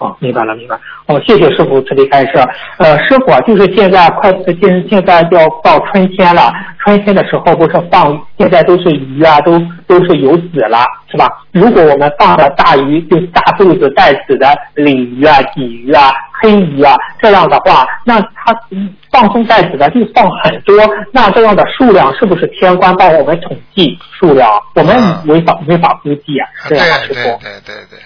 [0.00, 0.74] 哦，明白了，明白。
[1.06, 2.32] 哦，谢谢师傅慈悲开示。
[2.78, 11.28] 呃，师傅啊，就是现在快现现在要到春天了，春天的时候不是放，现在都是鱼啊，都都是有籽了，是吧？
[11.52, 16.10] 如果我们放了大鱼，就是大肚子带籽的鲤鱼啊、鲫鱼啊、
[16.40, 20.76] 黑鱼啊，这样的话，那它嗯放生带籽的就放很多，
[21.12, 24.50] 那这样的数量是不是天官帮我们统计数量？
[24.76, 27.38] 我们啊违法没法估计啊，这对样对傅？
[27.42, 27.98] 对对对，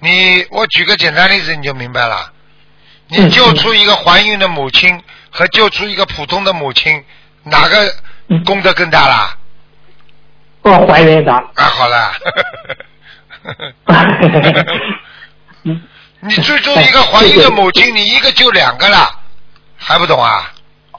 [0.00, 2.32] 你我举个简单例子你就明白了。
[3.08, 7.02] 你嗯救出一个怀孕的母亲和救出一个普通的母亲，
[7.42, 7.94] 哪个
[8.28, 9.36] 嗯功德更大啦？
[10.62, 11.32] 我，怀孕的。
[11.32, 12.12] 啊，好了。
[15.64, 15.82] 嗯
[16.20, 19.08] 你最终一个怀孕的母亲，你一个救两个了，
[19.76, 20.52] 还不懂啊？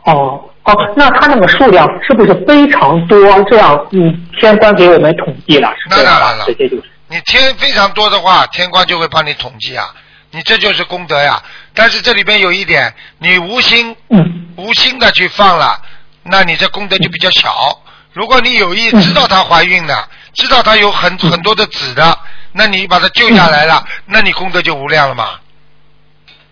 [0.06, 3.20] 哦哦，那他那个数量是不是非常多？
[3.44, 6.46] 这样，嗯，天官给我们统计了，是当然了？
[6.46, 6.84] 直接就是。
[7.10, 9.94] 你天非常多的话，天官就会帮你统计啊，
[10.32, 11.42] 你这就是功德呀。
[11.74, 15.82] 但是这里边有一点，你无心嗯无心的去放了，
[16.24, 17.82] 那你这功德就比较小。
[18.14, 22.20] 如果你有意嗯知道她怀孕了，知道她有很很多的子的，
[22.52, 25.40] 那你把她救下来了，嗯那你功德就无量了嘛。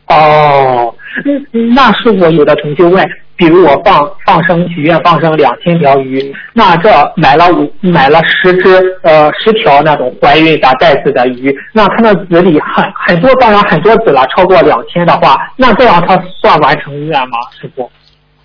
[0.07, 17.89] 哦，嗯那是我有的同学问，比如我放放生许愿放生两千条鱼，那这买了五买了十只呃十条那种怀孕打带子的鱼，那它的子里很很多，当然很多子了，超过两千的话，那这样它算完成愿吗，师傅？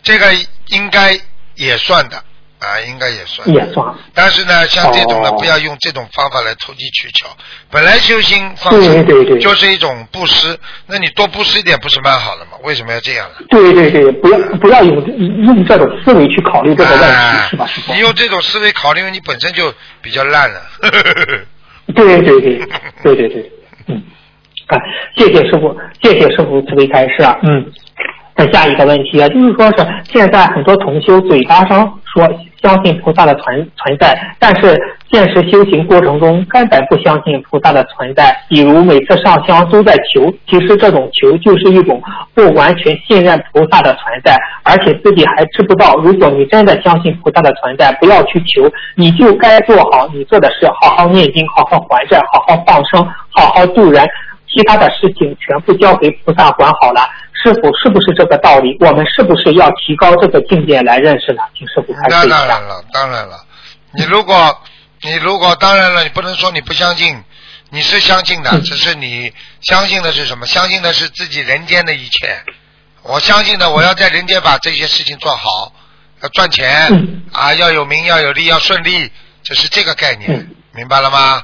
[0.02, 0.26] 这个
[0.68, 1.18] 应该
[1.55, 2.22] 也算的
[2.62, 3.48] 啊，应该也算。
[3.53, 3.94] 也算。
[4.14, 7.27] 但是呢，像这种呢，哦不要用这种方法来投机取巧。
[7.70, 12.53] 本来修心放对生对对就是一种布施，那你多布施一点不是蛮好的吗？
[12.62, 13.44] 为什么要这样呢？
[13.51, 14.94] 对对对，不要不要用
[15.44, 17.98] 用这种思维去考虑这个问题，哎是吧，师傅你？
[17.98, 20.61] 用这种思维考虑，你本身就比较烂了。
[21.94, 22.59] 对对对
[23.03, 23.53] 对对对，
[23.88, 24.01] 嗯，
[24.68, 24.79] 啊，
[25.16, 27.72] 谢谢师傅，谢谢师傅慈悲开示啊，嗯。
[28.35, 32.27] 那下一个问题啊，就是说是现在很多同修嘴巴上说
[32.62, 38.35] 相信菩萨的存存在，但是现实修行过程中根本不相信菩萨的存在。
[38.48, 42.01] 比如每次上香都在求，其实这种求就是一种
[42.35, 45.96] 不完全信任菩萨的存在，而且自己还知不道。
[45.96, 54.03] 如果你真的相信菩萨的存在，不要去求，你就该做好你做的事，好好念经，好好还债，好好放生，好好度人。
[54.55, 57.01] 其他的事情全部交给菩萨管好了。
[57.42, 58.76] 师傅是不是这个道理？
[58.81, 61.42] 我们是不是要提高这个境界来认识呢？
[61.59, 62.38] 请师傅开那示一下。
[62.38, 63.44] 当然了，当然了。
[63.94, 64.62] 你如果
[65.02, 67.22] 你如果当然了，你不能说你不相信，
[67.70, 70.46] 你是相信的，嗯只是你相信的是什么？
[70.46, 72.42] 相信的是自己人间的一切。
[73.02, 75.72] 我相信的，我要在人间把这些事情做好，
[76.22, 79.11] 要赚钱嗯啊，要有名，要有利，要顺利，
[79.42, 81.42] 这是这个概念，嗯明白了吗？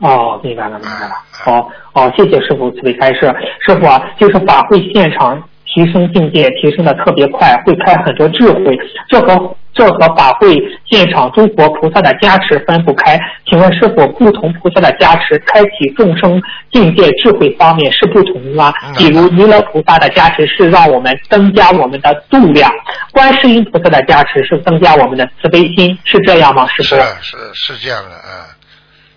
[0.00, 1.14] 嗯，哦，明白了，明白了。
[1.30, 3.34] 好，哦，谢谢师傅慈悲开示。
[3.66, 10.56] 师傅啊，就是法会现场提升境界，提升的特别快，会开很多智慧，这和这和法会
[10.86, 13.18] 现场诸佛菩萨的加持分不开。
[13.46, 16.40] 请问师傅，不同菩萨的加持，开启众生
[16.72, 18.92] 境界智慧方面是不同的吗嗯？
[18.94, 22.68] 比如弥勒菩萨的加持是让我们增加我们的度量，
[23.12, 26.66] 观世音菩萨的加持是增加我们的慈悲心，是这样吗？
[26.66, 27.02] 师是傅？
[27.20, 28.30] 是是这样的，嗯，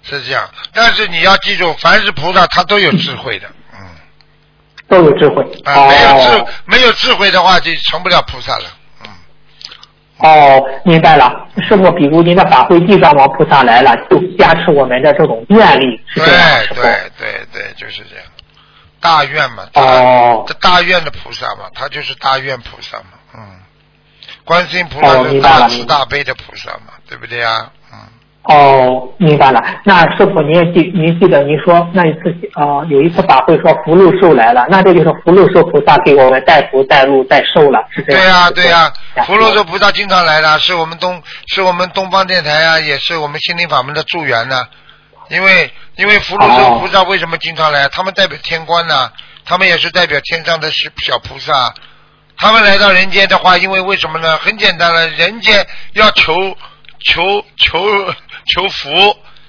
[0.04, 0.50] 是这样。
[0.74, 3.80] 但是你要记住，凡是菩萨他都有智慧的，嗯。
[4.88, 5.44] 都有智慧。
[5.64, 8.66] 啊，没有智哦没有智慧的话，就成不了菩萨了。
[9.04, 9.10] 嗯，
[10.18, 11.48] 哦，明白了。
[11.68, 16.28] 师傅，比如您的法会地藏王菩萨来了，就加持我们的这种愿力，是对？
[16.76, 18.26] 对对对，就是这样。
[19.00, 23.60] 大愿嘛，哦这大愿的菩萨嘛，他就是大愿菩萨嘛，嗯。
[24.44, 27.72] 观世音菩萨哦是大慈大悲的菩萨嘛，对不对呀？
[28.44, 28.56] 嗯。
[28.56, 29.62] 哦，明白了。
[29.86, 38.22] 那师傅，您也记，您记得您说那一次啊、呃有一次法会说福禄寿来了，那这就是福禄寿菩萨给我们带福带禄带寿了，是这样。
[38.22, 44.64] 对呀、对呀、呀福禄寿菩萨经常来的，是我们东是我们东方电台啊，也是我们心灵法门的助缘呢。
[45.30, 47.88] 因为因为福禄寿哦菩萨为什么经常来？
[47.90, 49.12] 他们代表天官呢、
[49.46, 51.74] 他们也是代表天上的小小菩萨。
[52.38, 54.36] 他们来到人间的话，因为为什么呢？
[54.38, 56.34] 很简单了，人间要求
[57.00, 57.22] 求
[57.56, 58.14] 求求
[58.70, 58.90] 福、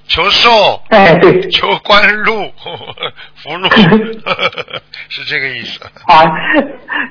[0.09, 1.49] 求寿、哎，对。
[1.51, 2.53] 求官禄、
[3.43, 3.69] 福禄，
[5.09, 5.81] 是这个意思。
[6.07, 6.23] 啊，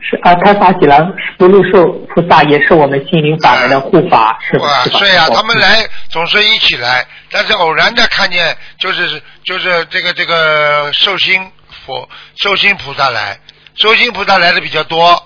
[0.01, 4.65] 是啊，他发起了福禄寿菩萨也是我们心灵法门的护法，是吧？
[4.65, 4.99] 哇，是吧？
[4.99, 11.51] 是呀、师傅他们来总是一起来，但是偶然的看见，就是就是这个这个寿星
[11.85, 12.07] 佛
[12.41, 13.37] 寿星菩萨来，
[13.75, 15.21] 寿星菩萨来的比较多，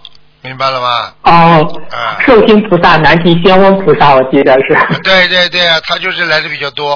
[0.46, 1.14] 明白了吗？
[1.24, 5.00] 哦啊，寿星菩萨、南极仙翁菩萨，我记得是。
[5.04, 6.94] 对对对啊，他就是来的比较多，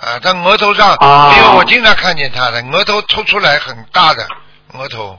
[0.00, 4.22] 啊，他额头上，啊因为我经常看见他的额头凸出来很大的
[4.74, 5.18] 额头，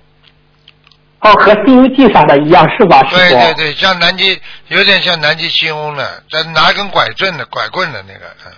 [1.21, 3.01] 哦，和《西游记》上的一样是吧？
[3.09, 8.51] 对对对，像南极有点像南极仙翁的，在拿根拐棍的拐棍的那个，嗯。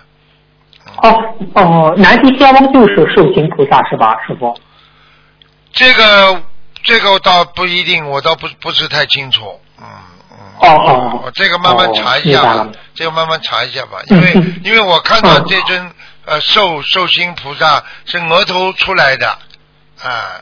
[1.02, 4.54] 哦哦，南极仙翁就是寿星菩萨是吧，师傅？
[5.72, 6.42] 这个
[6.84, 9.60] 这个我倒不一定，我倒不不是太清楚。
[9.80, 9.86] 嗯
[10.32, 10.38] 嗯。
[10.60, 15.92] 哦哦哦这个慢慢查一下吧这个慢慢查一下吧，因为嗯因为我看到嗯这尊
[16.26, 19.30] 呃寿寿星菩萨是额头出来的，
[20.04, 20.42] 啊，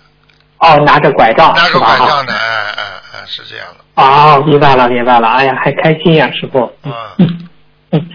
[0.59, 1.79] 哦，拿着拐杖拿着？
[1.79, 4.01] 拐杖的，哎哎哎，是这样的。
[4.03, 5.27] 哦，明白了，明白了。
[5.27, 6.71] 哎呀，还开心呀，师傅。
[6.83, 7.49] 嗯嗯
[7.91, 8.09] 嗯。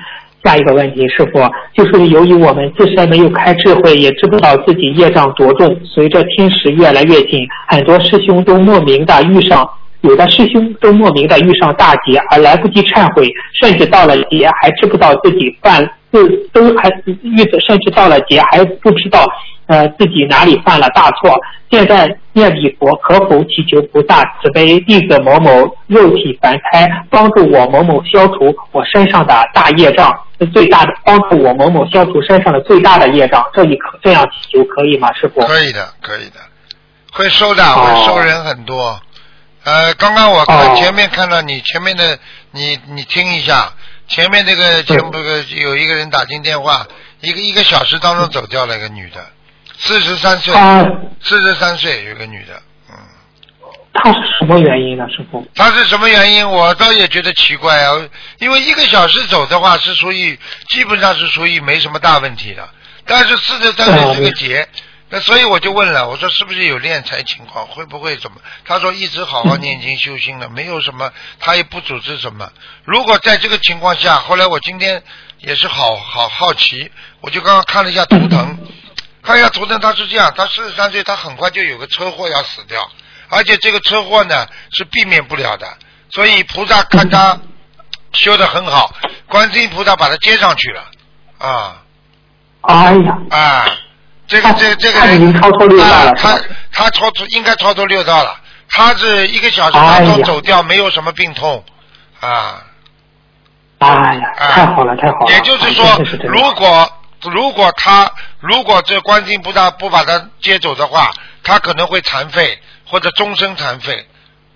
[0.45, 1.41] 下一个问题，师傅，
[1.75, 9.69] 就是由于我们自身没有开智慧，也知不道自己业障多重，随着天时越来越近，很多师兄都莫名的遇上，
[10.01, 13.29] 有的师兄都莫名的遇上大劫，而来不及忏悔，
[13.61, 16.91] 甚至到了劫还知不道自己犯自都还
[17.23, 19.25] 遇甚至到了劫还不知道
[19.73, 21.35] 呃自己哪里犯了大错。
[21.71, 25.51] 现在念礼佛，可否祈求菩萨慈悲弟子某某
[25.87, 30.15] 肉体凡胎，帮助我某某消除我身上的大业障，
[30.53, 35.41] 最大的帮助我某某消除身上的最大的业障，这一可这样祈求可以吗，师傅？
[35.47, 36.41] 可以的，可以的，
[37.11, 37.87] 会收的，哦。
[37.87, 39.01] 会收人很多，
[39.65, 40.77] 呃，刚刚我看哦。
[40.77, 42.19] 前面看到你前面的，
[42.51, 43.73] 你你听一下，
[44.09, 46.87] 前面这个节目这个有一个人打进电话，
[47.23, 49.25] 一个一个小时当中走掉了一个女的，
[49.85, 50.87] 四十三岁，啊，
[51.21, 52.95] 四十三岁有个女的，嗯，
[53.93, 55.45] 她是什么原因呢，师傅？
[55.57, 56.49] 她是什么原因？
[56.49, 58.01] 我倒也觉得奇怪啊，
[58.39, 62.69] 因为一个小时走的话是属于基本上是属于没什么大问题的，
[63.05, 64.69] 但是四十三岁是个劫。
[65.15, 68.39] 那所以我就问了，我说是不是有敛财情况，会不会怎么？
[68.65, 72.51] 他说一直好好念经修心了，没有什么，他也不组织什么。
[72.85, 75.03] 如果在这个情况下，后来我今天
[75.41, 78.59] 也是好好好奇，我就刚刚看了一下图腾，
[79.25, 82.81] 看一下图腾，他是这样，他四十三岁，他很快就有个车祸要死掉，
[83.29, 85.67] 而且这个车祸呢是避免不了的，
[86.11, 87.39] 所以菩萨看他
[88.13, 88.95] 修的很好，
[89.29, 90.85] 观世音菩萨把他接上去了，
[91.39, 91.77] 啊
[92.63, 93.67] 哎呀，啊，
[94.27, 96.39] 这个这个这个他已经人超脱六道啊了，是他？
[96.73, 101.65] 他超出应该超脱六道了，他是一个小时哎呀当中走掉，没有什么病痛
[102.21, 102.63] 啊。
[103.79, 105.33] 哎呀，啊太好了，太好了！
[105.33, 106.89] 也就是啊说是，如果
[107.31, 108.11] 如果他
[108.41, 111.13] 如果这观世音菩萨不把他接走的话，
[111.43, 114.07] 他可能会残废或者终身残废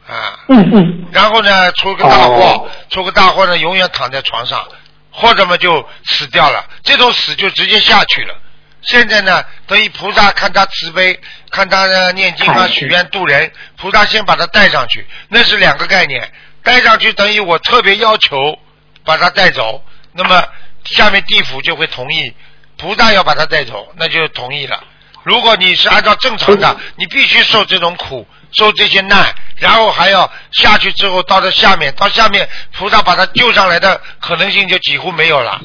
[0.07, 0.39] 啊。
[0.49, 4.67] 嗯嗯，然后呢，出个大祸，哦出个大祸呢，永远躺在床上，
[5.11, 6.65] 或者嘛就死掉了。
[6.83, 8.35] 这种死就直接下去了。
[8.83, 11.19] 现在呢，等于菩萨看他慈悲，
[11.51, 16.33] 看他呢念经啊、哎许愿度人，菩萨先把他带上去，那是两个概念。
[16.63, 18.59] 带上去等于我特别要求
[19.05, 20.45] 把他带走，那么
[20.85, 22.35] 下面地府就会同意，
[22.77, 24.83] 菩萨要把他带走，那就同意了。
[25.23, 35.61] 如果你是按照正常的，你必须受这种苦，受这些难，然后还要下去之后到这下面，到下面菩萨把他救上来的可能性就几乎没有了，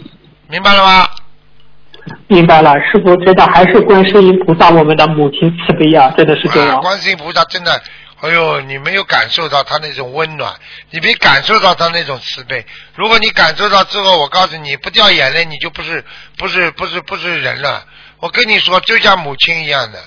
[0.48, 1.08] 明白了吗？
[2.28, 6.82] 明白了，师傅真的还是观世音菩萨我们的母亲慈悲啊、真的是这啊，样。
[6.82, 7.80] 观世音菩萨真的，
[8.22, 10.54] 哎呦，你没有感受到他那种温暖，
[10.92, 12.64] 你没感受到他那种慈悲。
[12.96, 16.06] 如果你感受到之后，我告诉你，不掉眼泪，你就不是
[16.38, 17.84] 不是不是不是人了。
[18.20, 20.00] 我跟你说，就像母亲一样的。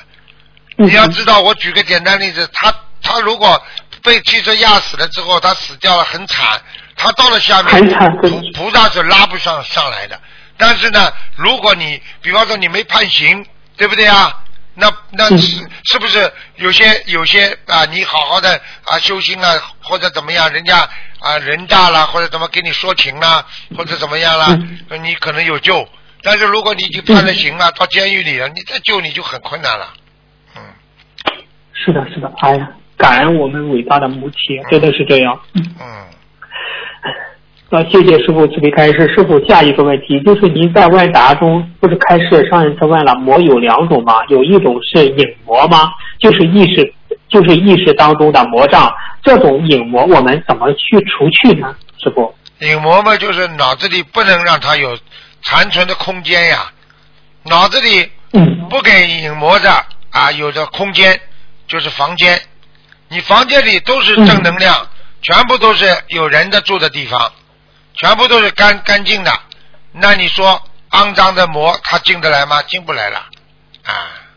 [0.78, 3.60] 嗯你要知道，我举个简单例子，他他如果
[4.02, 6.60] 被汽车压死了之后，他死掉了，很惨。
[6.96, 7.88] 他到了下面，
[8.22, 10.20] 菩菩萨是拉不上上来的。
[10.56, 13.44] 但是呢，如果你比方说你没判刑，
[13.76, 14.43] 对不对啊？
[14.74, 17.84] 那那嗯是是不是有些有些啊？
[17.86, 20.88] 你好好的啊修心啊，或者怎么样，人家
[21.20, 23.46] 啊人大了，或者怎么给你说情啦，
[23.76, 24.58] 或者怎么样了，
[24.98, 25.88] 你可能有救。
[26.22, 29.94] 但是如果你已经判了刑了，到监狱里了，你再救你就很困难了。
[30.56, 30.62] 嗯。
[31.72, 35.40] 是的，是的，哎呀，感恩我们伟大的母亲，真的是这样。
[35.52, 36.06] 嗯嗯，
[37.70, 39.12] 那谢谢师傅慈悲开示。
[39.14, 44.14] 师傅，下一个问题就是您在问答中不是开示上一次问了魔有两种吗？
[44.28, 45.90] 有一种是影魔吗？
[46.20, 46.94] 就是意识，
[47.28, 48.92] 就是意识当中的魔障。
[49.22, 51.74] 这种影魔我们怎么去除去呢？
[51.98, 52.32] 师傅？
[52.60, 54.96] 影魔嘛，就是脑子里不能让它有
[55.42, 56.70] 残存的空间呀，
[57.44, 59.70] 脑子里嗯不给影魔的
[60.10, 61.18] 啊有的空间，
[61.66, 62.38] 就是房间。
[63.08, 64.86] 你房间里都是正能量，
[65.22, 67.20] 全部都是有人的住的地方，
[67.94, 69.32] 全部都是干干净的。
[69.92, 72.62] 那你说肮脏的魔，它进得来吗？
[72.62, 73.18] 进不来了
[73.84, 73.92] 啊。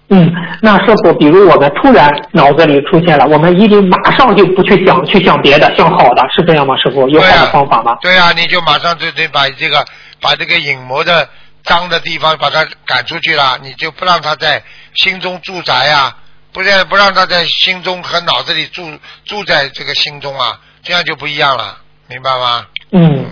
[0.10, 0.32] 嗯，
[0.62, 6.78] 那师傅，比如我们突然脑子里出现了，我们一定马上就不去想，去想别的，想好的，是这样吗？
[6.78, 7.98] 师傅，有好对呀的方法吗？
[8.02, 9.86] 对呀、你就马上就得把这个
[10.22, 11.28] 把这个影魔的
[11.64, 16.16] 脏的地方把它赶出去了，你就不让他在心中住宅呀、
[16.54, 22.66] 不是不让他在心中和脑子里住住在这个心中啊，这样就不一样了，明白吗？
[22.92, 23.26] 嗯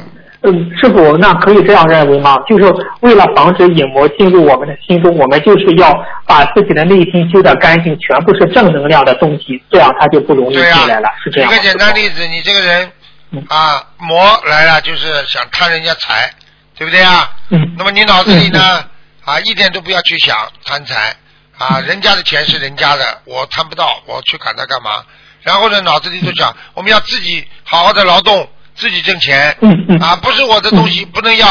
[0.45, 2.37] 嗯，师傅，那可以这样认为吗？
[2.47, 5.91] 就是为了防止影魔进入我们的心中，我们就是要
[6.27, 11.57] 把自己的内心修得干净，全部是正能量的东西，这样他就不容易进来了，是这样吗。
[11.57, 12.91] 举个简单例子，你这个人
[13.31, 16.31] 嗯啊，魔来了就是想贪人家财，
[16.77, 17.29] 对不对啊？
[17.49, 18.83] 嗯，那么你脑子里呢
[19.25, 21.15] 啊，一点都不要去想贪财
[21.57, 25.03] 啊，人家的钱是人家的，我贪不到，我去管他干嘛？
[25.41, 31.47] 然后呢，脑子里就想我们要自己好好的劳动，自己挣钱嗯嗯啊，不是我的东西不能要。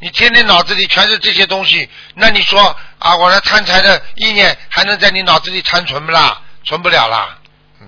[0.00, 2.60] 你天天脑子里全是这些东西，那你说
[2.98, 6.40] 啊，我的贪财的意念还能在你脑子里残存不啦？
[6.64, 7.36] 存不了啦。
[7.80, 7.86] 嗯，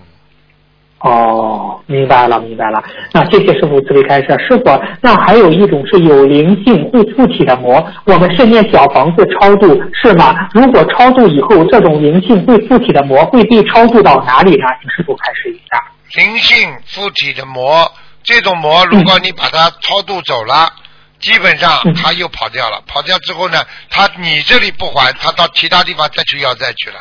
[1.01, 2.83] 哦，明白了，明白了。
[3.13, 4.29] 那谢谢师傅慈悲开示。
[4.49, 10.35] 师傅，那还有一种是有灵性会附体的魔，我们是念小房子超度是吗？
[10.53, 14.67] 如果超度以后，这种灵性会附体的魔会被超度到哪里呢？
[14.81, 15.81] 请师傅开示一下。
[16.17, 17.89] 灵性附体的魔，
[18.23, 20.73] 这种魔如果你把它超度走了，
[21.21, 22.83] 基本上嗯它又跑掉了。
[22.87, 27.01] 跑掉之后呢，它你这里不还，它到其他地方再去要债去了。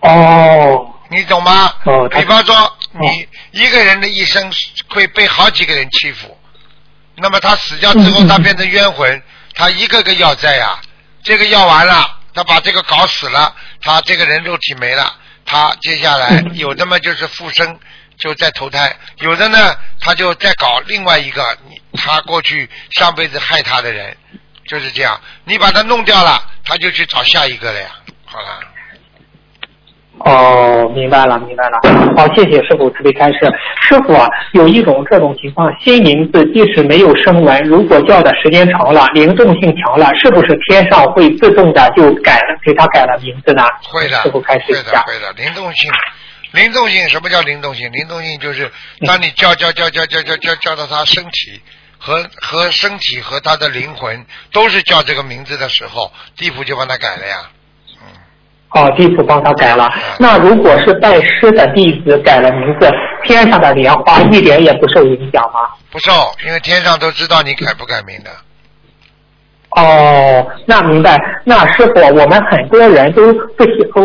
[0.00, 1.72] 哦，你懂吗？
[1.84, 4.52] 哦比方说，你一个人的一生
[4.88, 6.36] 会被好几个人欺负，
[7.16, 9.22] 那么他死掉之后，他变成冤魂，
[9.54, 10.78] 他一个个要债呀，
[11.22, 15.14] 这个要完了，他把这个搞死了，他这个人肉体没了，
[15.46, 17.78] 他接下来嗯有那么就是附身，
[18.18, 19.58] 就在投胎，有的呢
[20.00, 21.42] 他就再搞另外一个，
[21.94, 24.16] 他过去上辈子害他的人，
[24.66, 27.88] 就是这样，你把他弄掉了，他就去找下一个了呀，
[28.24, 28.46] 好了。
[30.20, 31.78] 哦，明白了，明白了。
[32.16, 33.40] 好，谢谢师傅慈悲开示。
[33.82, 43.64] 师傅啊，有一种这种情况，新名字即使没有声纹，如果叫的时间长了，灵动性强了，是不是天上会自动的就改了，给他改了名字呢？
[43.82, 45.02] 会的，师傅开始会的，一下。
[45.02, 45.90] 会的，灵动性，
[46.54, 47.90] 灵动性，什么叫灵动性？
[47.90, 48.70] 灵动性就是
[49.04, 51.60] 当你叫叫叫叫叫叫叫叫到他身体
[51.98, 57.50] 和和身体和他的灵魂都是叫这个名字的时候，地府就帮他改了呀。
[58.70, 59.92] 哦，地府帮他改了。
[60.20, 62.88] 那如果是拜师的弟子改了名字，
[63.24, 65.70] 天上的莲花一点也不受影响吗？
[65.90, 66.12] 不受，
[66.46, 68.30] 因为天上都知道你改不改名的。
[69.76, 71.20] 哦，那明白。
[71.44, 74.02] 那师傅，我们很多人都不喜，我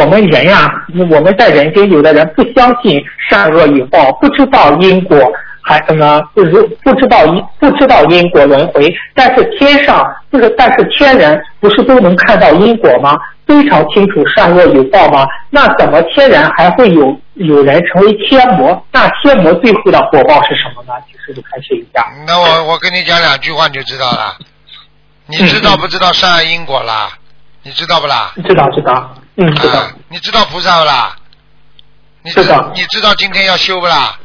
[0.00, 0.68] 我们人呀、
[1.10, 5.18] 我们在人间，有的人不相信善恶有报，不知道因果，
[5.62, 8.88] 还呢不如不知道因不知道因果轮回。
[9.12, 13.16] 但是天上不是，但是天人不是都能看到因果吗？
[13.44, 15.26] 非常清楚善恶有报吗？
[15.50, 18.80] 那怎么天人还会有有人成为天魔？
[18.92, 20.92] 那天魔最后的果报是什么呢？
[21.10, 22.06] 请师傅开示一下。
[22.24, 24.36] 那我我跟你讲两句话你就知道了。
[25.28, 27.12] 你知道不知道善恶因果啦？
[27.62, 28.32] 你知道不啦？
[28.36, 29.78] 知道知道，嗯，知道。
[29.80, 31.16] 啊，你知道菩萨不啦？
[32.22, 34.18] 你知道你知道今天要修不啦？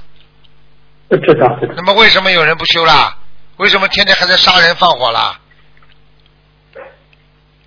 [1.10, 1.74] 知道知道。
[1.76, 3.16] 那么为什么有人不修啦？
[3.58, 5.40] 为什么天天还在杀人放火啦？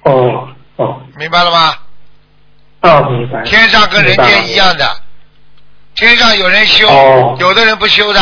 [0.02, 1.74] 哦哦明白了吗？
[2.82, 3.42] 哦，明白。
[3.44, 5.00] 天上跟人间一样的，
[5.96, 8.20] 天上有人修，哦有的人不修的，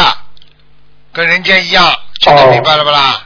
[1.12, 1.84] 跟人间一样，
[2.20, 3.22] 现在哦明白了不啦？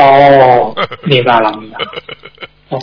[0.00, 0.74] 哦，
[1.04, 1.86] 明白了，明白了。
[2.70, 2.78] 哦，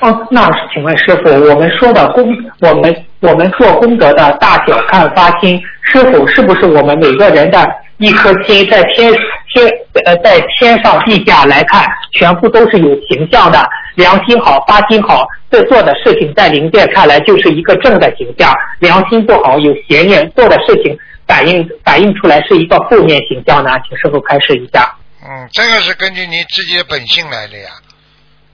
[0.00, 7.66] 哦，那请问师傅，我们说的功，我们我们做功德的大小看发心，师傅是不是我们每个人的
[7.98, 9.12] 一颗心在天
[9.52, 9.66] 天
[10.04, 13.58] 呃在天上地下来看，全部都是有形象的，
[13.96, 20.96] 良心好，发心好，这做的事情在灵界看来就是一个正的形象，良心不好有邪念，做的事情
[21.26, 23.70] 反映反映出来是一个负面形象呢？
[23.88, 24.94] 请师傅开示一下。
[25.22, 27.70] 嗯，这个是根据你自己的本性来的呀。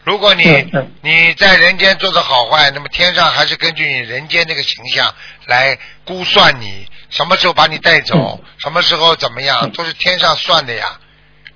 [0.04, 0.44] 如果你、
[1.02, 5.12] 你在人间做的好坏，那么天上还是根据你人间这个形象
[5.46, 11.00] 来估算你什么时候把你带走，什么时候怎么样，都是天上算的呀。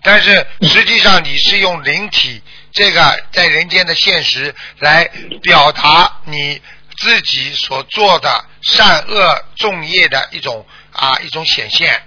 [0.03, 2.43] 但是实际上你是用灵体
[2.73, 5.09] 这个在人间的现实来
[5.43, 6.61] 表达你
[6.99, 12.03] 自己所做的善恶重业的一种啊一种显现，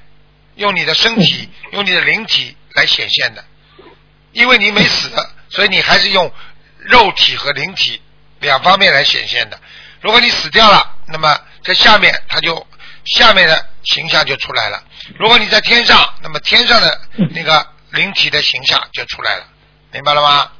[0.56, 3.44] 用你的身体，用你的灵体来显现的。
[4.32, 5.12] 因为你没死，
[5.50, 6.32] 所以你还是用
[6.80, 8.02] 肉体和灵体
[8.40, 9.60] 两方面来显现的。
[10.02, 12.66] 如果你死掉了，那么在下面它就
[13.06, 14.84] 下面的形象就出来了。
[15.20, 17.02] 如果你在天上，那么天上的
[17.32, 19.46] 那个灵体的形象就出来了，
[19.92, 20.52] 明白了吗？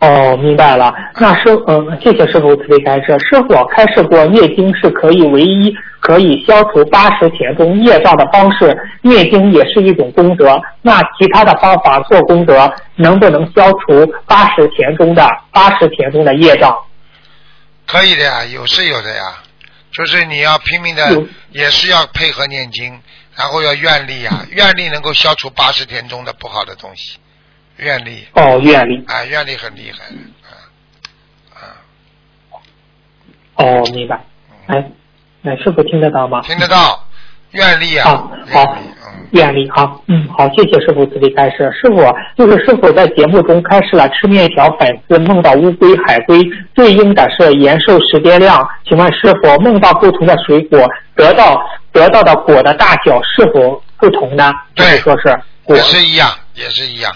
[0.00, 0.94] 哦，明白了。
[1.16, 3.18] 那师，嗯，谢谢师傅慈悲开示。
[3.18, 10.60] 师傅开示过，念经是可以唯一可以消除八十田中业障的方式，念经也是一种功德。
[10.82, 16.72] 那其他的方法做功德，能不能消除八十田中的八十田中的业障？
[17.84, 19.42] 可以的呀，有是有的呀，
[19.90, 23.00] 就是你要拼命的，也是要配合念经，
[23.34, 27.18] 然后要愿力呀， 愿力能够消除八十田中的不好的东西，
[27.78, 29.04] 愿力哦，愿力。
[29.06, 30.50] 啊，愿力很厉害的啊
[31.54, 31.62] 啊，
[33.56, 34.20] 哦，明白。
[34.66, 34.84] 哎，
[35.44, 36.40] 哎，师傅听得到吗？
[36.42, 37.04] 听得到，
[37.52, 38.76] 愿力啊好，好
[39.32, 41.70] 愿力，好，嗯，好，谢谢师傅慈悲开示。
[41.72, 42.02] 师傅
[42.36, 46.38] 就是师傅在节目中开示了吃面条粉丝梦到乌龟、海龟，
[46.74, 48.66] 对应的是延寿时间量。
[48.86, 51.62] 请问师傅，梦到不同的水果，得到
[51.92, 54.50] 得到的果的大小是否不同呢？
[54.74, 57.14] 对就是说是果也是一样，也是一样，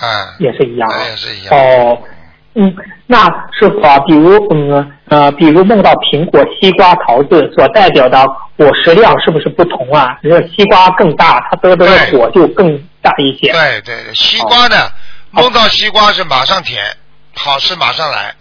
[0.00, 1.54] 啊，也是一样也是一样。
[1.54, 1.98] 哦，
[2.54, 2.74] 嗯，
[3.06, 3.24] 那
[3.58, 8.26] 师傅啊，比如嗯呃，比如梦到苹果、西瓜、桃子所代表的
[8.56, 10.18] 果实量是不是不同啊？
[10.22, 13.52] 这西瓜更大，它得到的果就更大一些。
[13.52, 14.76] 对对对，西瓜呢，
[15.30, 16.82] 梦到西瓜是马上甜，
[17.34, 18.34] 好事马上来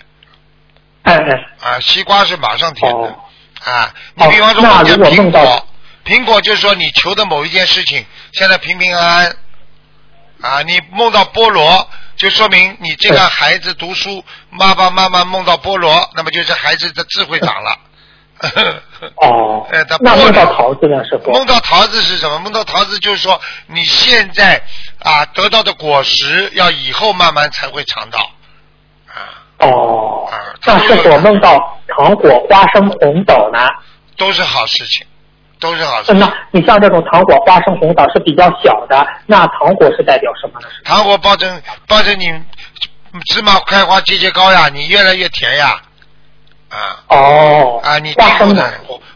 [1.04, 3.16] 哎哎，啊，西瓜是马上甜的哦
[3.66, 3.94] 啊。
[4.16, 5.68] 你哦比方说那梦见苹果，
[6.06, 9.36] 苹果就是说你求的某一件事情现在平平安安
[10.44, 11.88] 啊，你梦到菠萝。
[12.16, 14.24] 就说明你这个孩子读书，
[14.60, 17.80] 爸爸妈妈梦到菠萝，那么就是孩子的智慧长了，
[19.18, 21.32] 哦哎，他，那梦到桃子呢，师傅？
[21.32, 22.38] 梦到桃子是什么？
[22.38, 24.62] 梦到桃子就是说，你现在
[25.00, 28.20] 啊得到的果实，要以后慢慢才会尝到。
[29.08, 33.68] 啊，哦啊，那是否梦到糖果、花生、红枣呢？
[34.18, 35.06] 都是好事情，
[35.64, 36.20] 都是好事嗯。
[36.20, 40.68] 那你像这种糖果、花生、红枣是比较小的，那糖果是代表什么呢？
[40.84, 42.32] 糖果保证保证你
[43.26, 45.82] 芝麻开花节节高呀，你越来越甜呀。
[46.70, 48.70] 啊哦，啊，你花生呢？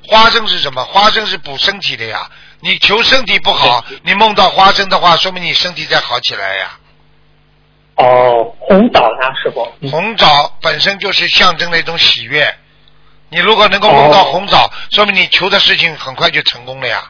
[0.08, 0.84] 花生是什么？
[0.84, 2.30] 花生是补身体的呀。
[2.60, 6.80] 你求身体不好，你梦到花生的话，说明你身体在好起来呀。
[7.98, 9.68] 哦，红枣呢，师傅？
[9.82, 12.54] 嗯红枣本身就是象征的一种喜悦，
[13.30, 17.04] 你如果能够梦到哦红枣，说明你求的事情很快就成功了呀。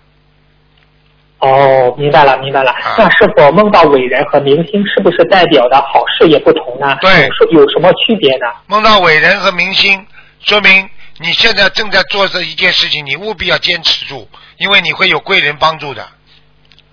[1.39, 2.71] 哦，明白了，明白了。
[2.71, 6.97] 啊那是否梦到伟人和明星是不是代表的好事也不同呢？
[7.01, 8.47] 对有有什么区别呢？
[8.65, 10.03] 梦到伟人和明星，
[10.39, 10.89] 说明
[11.19, 16.07] 你现在正在做这一件事情，你务必要坚持住，因为你会有贵人帮助的。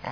[0.05, 0.11] 嗯，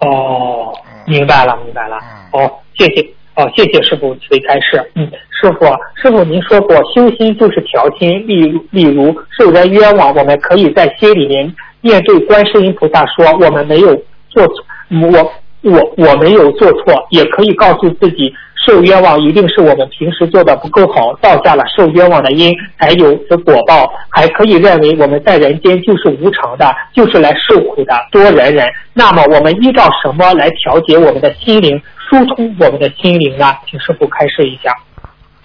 [0.00, 1.98] 哦嗯，明白了，明白了。
[2.02, 3.06] 嗯哦，谢谢。
[3.34, 4.82] 哦，谢谢师傅慈悲开示。
[4.94, 5.08] 嗯，
[5.40, 5.64] 师傅，
[5.96, 13.94] 师傅您说过修心就是调心，例如例如受人冤枉，我们可以在心里面面对观世音菩萨说我们没有
[14.28, 14.64] 做错，
[15.10, 18.32] 我我我没有做错，也可以告诉自己
[18.66, 23.90] 受冤枉一定是我们平时做的不够好，造下了受冤枉的因，才有此果报。
[24.10, 28.68] 还可以认为我们在人间就是无常的，就是来受苦的，多忍忍。
[28.92, 31.80] 那么我们依照什么来调节我们的心灵，
[32.12, 33.56] 疏通我们的心灵呢？
[33.68, 34.74] 请师傅开示一下。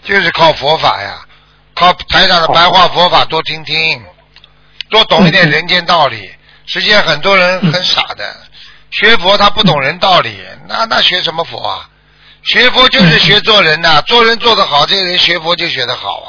[0.04, 1.26] 就是靠佛法呀，
[1.74, 4.04] 靠台长的白话佛法多听听，
[4.90, 6.30] 多懂一点人间道理。
[6.66, 8.36] 实际上很多人很傻的，
[8.92, 10.38] 学佛他不懂人道理，
[10.68, 11.90] 那那学什么佛啊？
[12.44, 16.28] 学佛就是学做人呐、做人做得好，这个人学佛就学得好啊，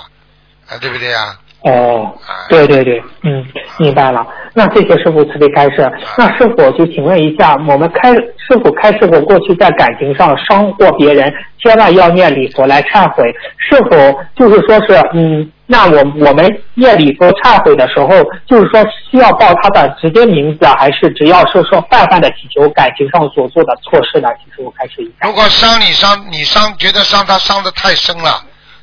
[0.69, 1.37] 啊，对不对呀？
[1.63, 3.45] 哦哎，对对对，嗯，
[3.79, 4.27] 明白了。
[4.55, 5.91] 那谢谢师傅慈悲开示。
[6.17, 13.25] 那是否就请问一下，我们开是否开示过，过去在感情上伤过别人，千万要念礼佛来忏悔。
[13.59, 18.09] 是否就是说是，嗯，那我我们念礼佛忏悔的时候，
[18.47, 18.81] 就是说
[19.11, 24.29] 需要报他的直接名字啊，还是只要是说泛泛的祈求感情上所做的错事呢？
[24.43, 25.27] 请师傅开示一下。
[25.27, 28.31] 如果伤你伤你伤，觉得伤他伤的太深了，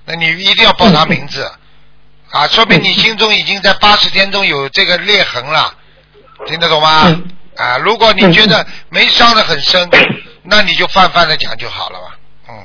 [0.06, 1.42] 那你一定要报他名字，
[2.36, 5.74] 啊，说明你心中已经在八十天中有这个裂痕了，
[6.46, 7.04] 听得懂吗？
[7.06, 7.24] 嗯
[7.56, 9.90] 啊，如果你觉得没伤的很深，
[10.44, 12.18] 那你就泛泛的讲就好了吧，
[12.50, 12.56] 嗯。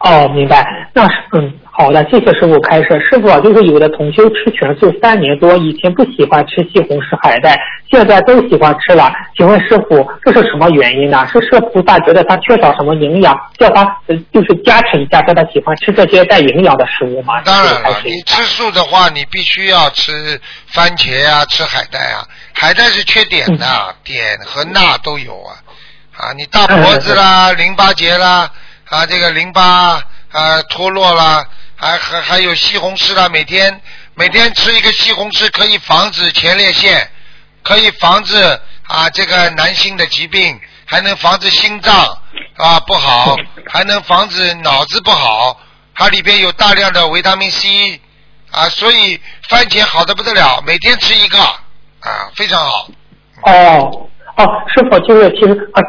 [0.00, 0.66] 哦，明白。
[0.92, 2.88] 那是嗯，好的，谢谢师傅开示。
[3.00, 7.58] 师傅啊，就是有的同修吃全素三年多，以前不喜欢吃西红柿、海带，
[7.90, 9.10] 现在都喜欢吃了。
[9.34, 11.26] 请问师傅，这是什么原因呢？
[11.32, 17.40] 是是菩萨觉得他缺少什么营养，叫他呃就是加持一下，叫他喜欢吃这些带营养的食物吗？
[17.46, 20.12] 当然了，你吃素的话，你必须要吃
[20.66, 22.28] 番茄啊，吃海带啊。
[22.52, 23.66] 海带是缺碘的，
[24.04, 24.14] 碘
[24.44, 25.56] 和钠都有啊。
[26.14, 28.50] 啊，你大脖子啦、淋巴结啦，
[28.90, 29.62] 啊，这个淋巴
[30.30, 31.42] 啊脱落啦，
[31.80, 33.80] 还还还有西红柿啦，每天
[34.14, 37.10] 每天吃一个西红柿可以防止前列腺，
[37.62, 38.36] 可以防止
[38.86, 41.94] 啊这个男性的疾病，还能防止心脏
[42.56, 43.34] 啊不好，
[43.66, 45.58] 还能防止脑子不好，
[45.94, 47.98] 它里边有大量的维他命 C
[48.50, 49.18] 啊，所以
[49.48, 52.88] 番茄好的不得了，每天吃一个啊，非常好。
[53.46, 55.80] 哦哦，师傅就是其实啊，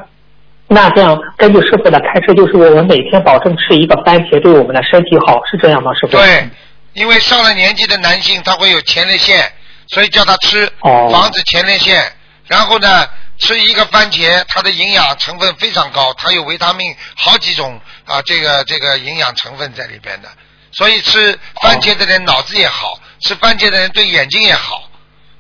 [0.74, 5.92] 那这样根据师傅的开示，就是我们每天保证吃一个番茄，对我们的身体好，是这样吗？
[5.94, 6.16] 师傅？
[6.16, 6.50] 对，
[6.94, 9.52] 因为上了年纪的男性他会有前列腺，
[9.88, 12.02] 所以叫他吃，哦防止前列腺。
[12.48, 13.06] 然后呢，
[13.38, 20.30] 吃一个番茄，它的营养成分非常高，它有维他命好几种啊，这个这个营养成分在里边的。
[20.72, 24.90] 所以吃番茄的人脑子也好，吃番茄的人对眼睛也好，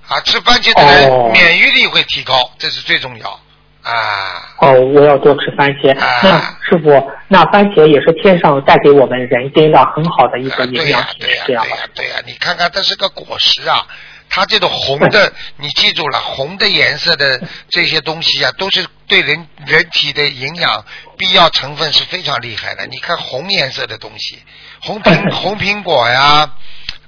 [0.09, 3.39] 啊，吃番茄的人哦免疫力会提高，这是最重要
[3.84, 4.55] 啊。
[4.57, 5.91] 哦，我要多吃番茄。
[5.99, 11.89] 啊那师傅，那番茄也是天上带给我们人间的很好的一个营养品，对呀、这样吧对呀、？
[11.95, 13.86] 对呀、你看看，它是个果实啊，
[14.29, 20.86] 它这种红的，你记住了，红的颜色的这些东西啊，都是对人人体的营养
[21.17, 22.86] 必要成分是非常厉害的。
[22.86, 24.39] 你看红颜色的东西，
[24.82, 26.49] 红苹 红苹果呀，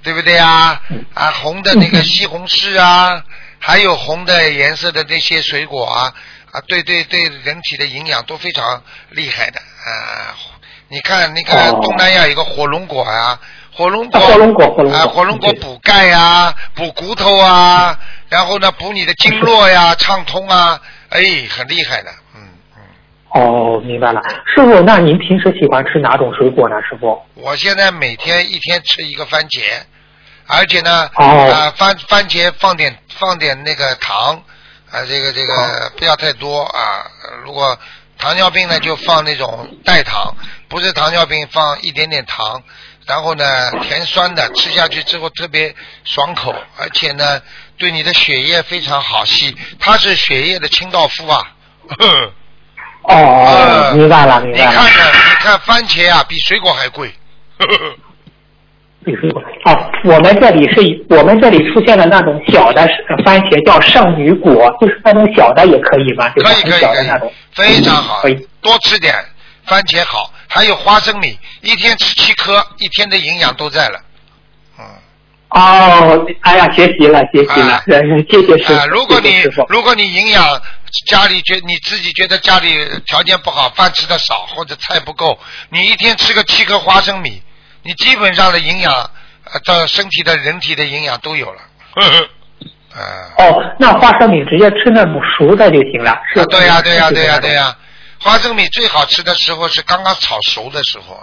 [0.02, 0.82] 对不对呀？
[1.14, 3.22] 啊，红的那个西红柿啊，
[3.58, 6.12] 还有红的颜色的那些水果啊，
[6.54, 8.80] 啊，对对对，人体的营养都非常
[9.10, 10.32] 厉害的啊。
[10.86, 13.36] 你看那个哦东南亚有个火龙果啊，
[13.72, 17.98] 火龙果，啊火龙果火龙果啊，火龙果补钙呀，补骨头啊，
[18.28, 22.82] 然后呢补你的经络呀，畅通啊，哎，很厉害的，嗯嗯。
[23.30, 24.22] 哦，明白了。
[24.54, 26.76] 师傅，那您平时喜欢吃哪种水果呢？
[26.88, 27.20] 师傅？
[27.34, 29.60] 我现在每天一天吃一个番茄，
[30.46, 34.40] 而且呢，哦啊番番茄放点放点那个糖，
[34.94, 37.04] 啊这个这个不要太多啊。
[37.44, 37.76] 如果
[38.16, 40.36] 糖尿病呢，就放那种代糖，
[40.68, 42.62] 不是糖尿病放一点点糖，
[43.06, 43.44] 然后呢
[43.82, 45.74] 甜酸的，吃下去之后特别
[46.04, 47.42] 爽口，而且呢
[47.76, 51.52] 对你的血液非常好吸，它是血液的清道夫啊。
[53.02, 54.90] 哦 明白了明白了你看。
[54.90, 57.12] 看，你看番茄啊，比水果还贵。
[57.58, 57.96] 呵 呵
[59.04, 66.28] 呵比如说，哦，我们这里是我们这里出现了那种小的呃番茄，叫圣女果，就是那种小的也可以吗？
[66.30, 67.30] 就是很可以可以可以，。
[67.52, 69.14] 非常好可以，多吃点
[69.64, 74.00] 番茄好，还有花生米，一天吃七颗，一天的营养都在了。
[74.78, 74.84] 嗯。
[75.50, 77.82] 哦，哎呀，学习了，学习了
[78.28, 78.88] 谢谢师啊，傅。
[78.88, 80.42] 如果你谢谢如果你营养
[81.06, 82.74] 家里觉你自己觉得家里
[83.06, 85.38] 条件不好，饭吃的少或者菜不够，
[85.70, 87.40] 你一天吃个七颗花生米，
[87.84, 91.60] 你基本上的营养呃到身体的人体的营养都有了。
[91.94, 92.28] 呵呵。
[92.98, 93.00] 啊。
[93.38, 97.76] 哦，那花生米直接吃那种熟的就行了，是啊，对呀、对呀、是对呀、对呀、
[98.18, 101.22] 花生米最好吃的时候是刚刚炒熟的时候。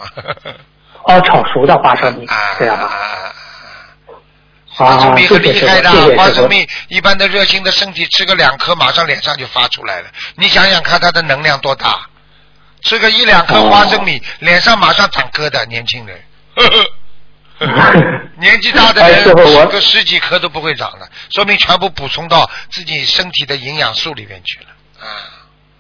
[1.04, 2.76] 哦，炒熟的花生米啊，对呀？
[2.76, 3.34] 啊
[4.74, 5.92] 花生啊，米很厉害的。
[6.16, 10.10] 花生米一般的热心的身体吃个两颗，马上脸上就发出来了。
[10.36, 12.08] 你想想看，它的能量多大？
[12.84, 16.20] 吃个一两颗哦花生米，脸上马上长疙瘩，年轻人。
[16.56, 16.68] 呵
[17.66, 24.68] 呵年纪大的哎人师傅我吃个十几颗都不会长的，说明全部补充到自己身体的营养素里面去了。
[25.00, 25.06] 啊，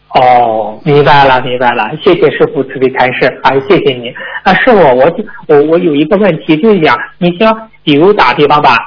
[0.09, 4.13] 哦，明白了，明白了，谢谢师傅慈悲开示，啊，谢谢你。
[4.43, 8.77] 啊，师傅，我就我我有一个问题，就是讲，你像比如打比方吧，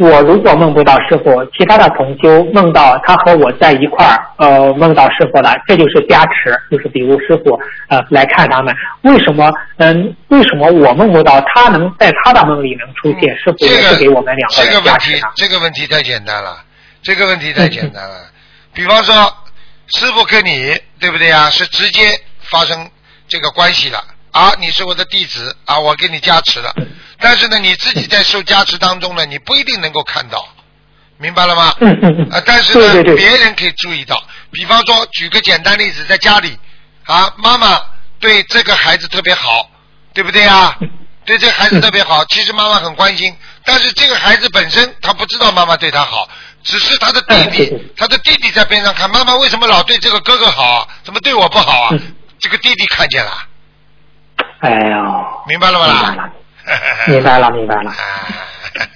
[0.00, 16.64] 我如果梦不到师傅，其他的同修梦到他和我在一块儿，呃，梦到师傅了，这就是加持，就是比如师傅呃来看他们，为什么嗯为什么我梦不到他能在他的梦里能出现，师傅是给我们两个这个人加问题这个问题太简单了，
[17.02, 18.16] 这个问题太简单了。
[18.72, 19.14] 比方说，
[19.88, 21.50] 师傅跟你对不对啊？
[21.50, 22.04] 是直接
[22.40, 22.88] 发生
[23.28, 23.98] 这个关系了
[24.32, 24.52] 啊！
[24.60, 26.74] 你是我的弟子啊，我给你加持了。
[27.18, 30.48] 但是呢，你自己在受加持当中呢，你不一定能够看到，
[31.18, 31.74] 明白了吗？
[31.80, 34.22] 嗯嗯嗯，啊，但是呢，对对对别人可以注意到。
[34.52, 36.58] 比方说，举个简单例子，在家里
[37.04, 37.80] 啊，妈妈
[38.18, 39.70] 对这个孩子特别好，
[40.14, 40.76] 对不对啊？
[41.26, 46.28] 对这个孩子特别好，其实妈妈很关心，但是这个孩子本身他不知道妈妈对他好，
[46.64, 50.88] 只是他的弟弟他的弟弟在边上看，妈妈为什么老对这个哥哥好啊？
[51.04, 52.14] 怎么对我不好啊嗯？
[52.40, 53.44] 这个弟弟看见了，
[54.60, 55.94] 哎呦，明白了吗啦？
[55.96, 56.30] 明白了，
[57.08, 57.90] 明白了，明白了。
[57.90, 57.96] 啊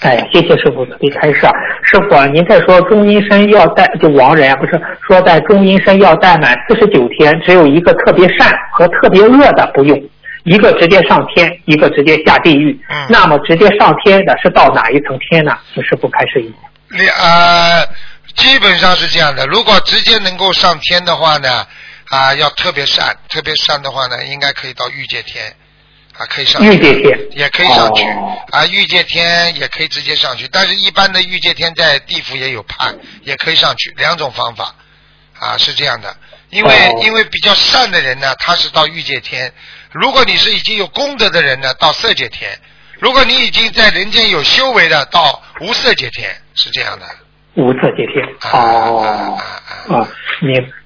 [0.01, 1.53] 哎呀，谢谢师傅慈悲开示啊！
[1.83, 10.01] 师傅啊，您在说中阴身要带就亡人啊，不是说在中阴身要带满四十九天，只有一个特别善和特别恶的不用，
[10.45, 12.79] 一个直接上天，一个直接下地狱。
[12.89, 15.53] 嗯那么直接上天的是到哪一层天呢？
[15.75, 16.55] 请师傅开示一下。
[16.91, 17.85] 两呃，
[18.37, 19.45] 基本上是这样的。
[19.47, 21.49] 如果直接能够上天的话呢，
[22.15, 25.53] 啊，要特别善，特别善的话呢，应该可以到欲界天，
[26.17, 30.47] 啊，可以上去，欲界天也可以上去，哦啊，欲界天也可以直接上去。
[30.47, 34.73] 但是，一般的欲界天在地府也有判，也可以上去，两种方法，
[35.41, 36.17] 啊，是这样的。
[36.51, 39.51] 因为、哦因为比较善的人呢，他是到欲界天；
[39.91, 42.49] 如果你是已经有功德的人呢，到色界天；
[43.01, 47.07] 如果你已经在人间有修为的，到无色界天，是这样的。
[47.55, 48.25] 无色界天。
[48.39, 50.09] 啊哦啊啊啊哦，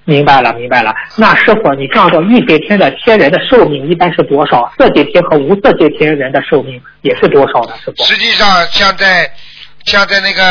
[0.08, 0.94] 明明白了，明白了。
[1.16, 4.72] 那师傅，你看到欲界天的天人的寿命一般是多少？
[4.78, 7.74] 色界天和无色界天人的寿命也是多少呢？
[7.84, 8.02] 师傅？
[8.04, 9.30] 实际上，像在
[9.84, 10.42] 像在那个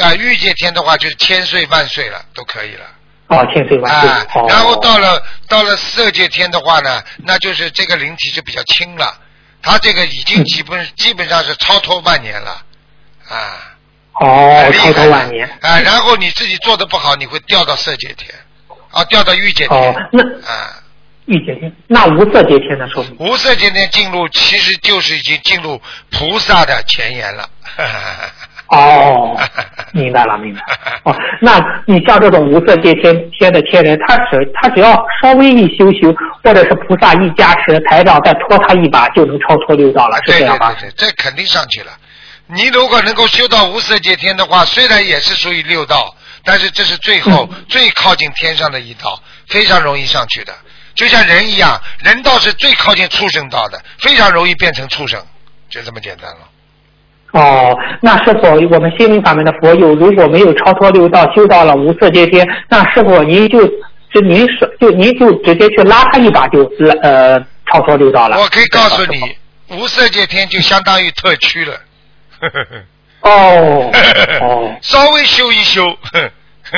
[0.00, 2.86] 啊欲界天的话，就是千岁万岁了，都可以了。
[3.26, 4.08] 哦，千岁万岁。
[4.08, 9.14] 啊，哦、然后到了到了色界天的话呢，那就是这个灵体就比较轻了，
[9.60, 12.62] 他这个已经基本、基本上是超脱万年了，
[13.28, 13.76] 啊，
[14.14, 15.46] 哦，超脱万年。
[15.60, 18.28] 啊，然后你自己做的不好，你会掉到色界天，
[18.92, 20.78] 啊，掉到欲界天，哦，那啊，
[21.26, 23.16] 欲界天，那无色界天的寿命？
[23.18, 25.80] 无色界天进入其实就是已经进入
[26.10, 27.48] 菩萨的前沿了。
[28.68, 29.36] 哦，
[29.92, 31.00] 明白了，明白了。
[31.04, 40.74] 哦，那你像这种无色界天天的天人，他只他只要稍微一修行，或者是菩萨一加持，台长再拖他一把，就能超脱六道了，是对对这样吧？
[40.80, 41.92] 对对，这肯定上去了。
[42.46, 46.14] 你如果能够修到无色界天的话，虽然也是属于六道，
[46.44, 50.52] 但是这是最后、嗯最靠近天上的一道，非常容易上去的。
[50.94, 55.18] 就像人一样，人道是最靠近畜生道的，非常容易变成畜生，
[55.70, 56.48] 就这么简单了。
[57.32, 63.66] 哦，那是否，我们心灵法门的佛友如果没有超脱六道，修到了无色界天，那是否您就
[64.12, 66.70] 就您是就您就直接去拉他一把就
[67.02, 67.38] 呃
[67.70, 68.38] 超脱六道了。
[68.38, 69.36] 我可以告诉你，
[69.74, 71.80] 无色界天就相当于特区了。
[73.22, 73.90] 哦
[74.40, 75.84] 哦，稍微修一修，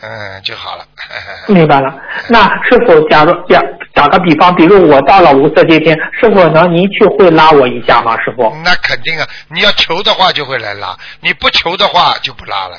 [0.00, 0.84] 嗯，就好了。
[1.48, 1.94] 明白了。
[2.28, 3.62] 那是否，假如假
[3.94, 8.16] 打个比方，比如我到了无色界天，是否能您去会拉我一下吗？
[8.22, 8.54] 师傅？
[8.64, 12.76] 那肯定啊，你要求的话就会来拉，你不求的话就不拉了。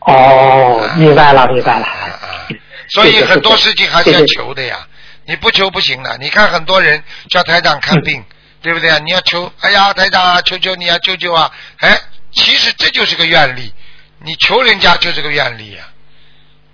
[0.00, 1.84] 哦，明白了，明白了。
[1.84, 2.48] 啊啊！
[2.88, 4.78] 所以很多事情还是要求的呀，
[5.26, 6.16] 你不求不行的。
[6.18, 8.24] 你看很多人叫台长看病，
[8.62, 8.98] 对不对啊？
[9.04, 11.50] 你要求，哎呀，台长啊，求求你啊，救救啊！
[11.78, 12.00] 哎，
[12.32, 13.72] 其实这就是个愿力，
[14.20, 15.84] 你求人家就是个愿力呀。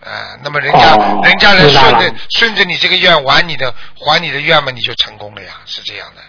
[0.04, 6.22] 啊，那么人家哦人家来明白了顺着顺着你这个愿还你的还你的愿嘛，你就成功了呀，是这样的。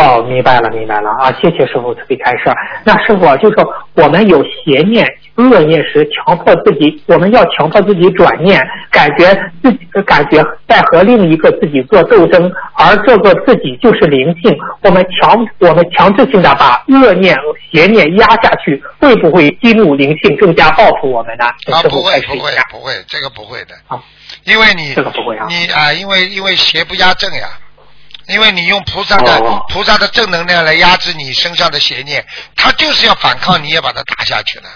[0.00, 1.30] 嗯哦，明白了，明白了啊！
[1.40, 2.44] 谢谢师傅慈悲开示。
[2.84, 9.26] 那师傅啊就说我们有邪念、恶念时，强迫自己，我们要强迫自己转念，感觉
[9.62, 14.56] 自己感觉在和另一个自己做斗争，而这个自己就是灵性。
[14.82, 17.36] 我们强我们强制性的把恶念、
[17.70, 21.44] 邪念压下去，会不会激怒灵性，更加报复我们呢？
[21.66, 22.40] 不会不。
[22.40, 24.02] 会不会，这个不会的啊，
[24.44, 27.46] 因为你这个不会啊你啊，因为因为邪不压正呀，
[28.30, 32.24] 因为你用菩萨的、哦菩萨的正能量来压制你身上的邪念，
[32.56, 34.68] 他就是要反抗，你也把他打下去了。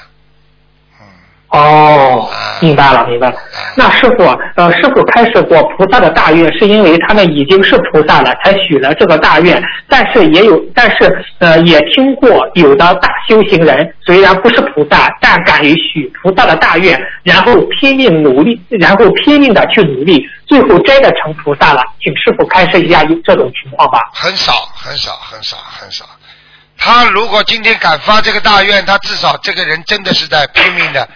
[1.52, 3.72] 嗯，哦啊，明白了，明白了啊。
[3.76, 4.24] 那师傅，
[4.56, 9.62] 呃，师傅开始过菩萨的大愿，是因为他们已经是菩萨了，才许了这个大愿。
[9.88, 21.82] 但是也有，但是呃，也听过有的大修行人虽然不是菩萨，但敢于许菩萨的大愿，然后拼命努力，然后拼命的去努力，最后真的成菩萨了。
[22.00, 24.00] 请师傅开示一下这种情况吧。
[24.12, 26.04] 很少很少很少很少。
[26.76, 31.08] 他如果今天敢发这个大愿，他至少这个人真的是在拼命的。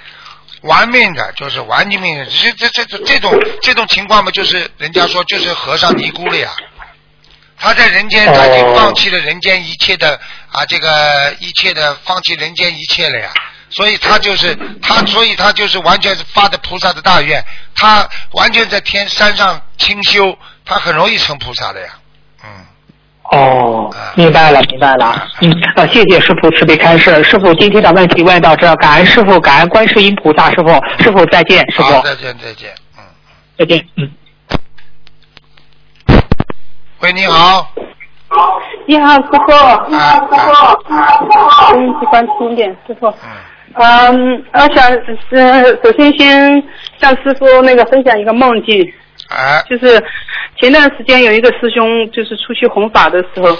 [0.68, 6.50] 玩命的，就是玩命的，这这这这这种这种情况嘛，就是人家说就是和尚尼姑了呀。
[7.60, 10.20] 他在人间，他已经放弃了人间一切的
[10.52, 13.32] 啊，这个一切的放弃人间一切了呀。
[13.70, 17.44] 所以他就是他，所以他就是完全是发的菩萨的大愿，
[17.74, 21.98] 他完全在天山上清修，他很容易成菩萨的呀。
[23.31, 25.26] 嗯，哦啊，明白了，明白了。
[25.43, 27.22] 嗯，呃，谢谢师傅慈悲开示。
[27.22, 30.51] 师傅今天的问题问到这，感恩师傅，感恩观世音菩萨。
[30.51, 30.68] 师傅，
[31.03, 33.05] 师傅再见，师，傅再见再见，嗯。
[33.59, 33.85] 再见。
[33.97, 34.11] 嗯。
[37.01, 37.70] 喂，你好，
[38.87, 39.53] 你好，师傅。
[39.55, 40.76] 啊啊
[41.70, 43.07] 声音机关轻一点，师傅。
[43.09, 43.14] 嗯，
[43.74, 44.91] 嗯，我想
[45.31, 46.62] 呃，首先先
[46.99, 48.74] 向师傅那个分享一个梦境，
[49.29, 50.03] 哎，就是
[50.61, 53.57] 前段时间有一个师兄，就是出去弘法的时候，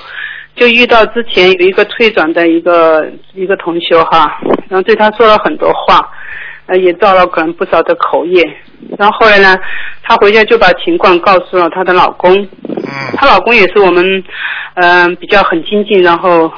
[0.57, 4.39] 就遇到之前有一个退转的一个一个同修哈，
[4.69, 6.11] 然后对他说了很多话，
[6.67, 8.43] 呃，也造了可能不少的口业。
[8.97, 9.59] 然后后来呢，
[10.03, 14.25] 她回家就把情况告诉了她的老公，嗯她老公也是我们
[14.75, 16.51] 嗯、呃比较很精进，然后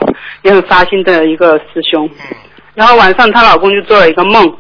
[0.43, 2.07] 也很发心的一个师兄。
[2.07, 2.37] 嗯
[2.73, 4.57] 然后晚上她老公就做了一个梦，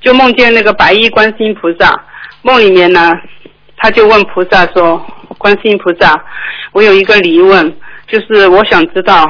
[0.00, 2.04] 就梦见那个白衣观世音菩萨。
[2.42, 3.10] 梦里面呢，
[3.78, 5.00] 他就问菩萨说
[5.38, 6.20] ：“观世音菩萨，
[6.72, 7.74] 我有一个疑问，
[8.06, 9.24] 就是我想知道，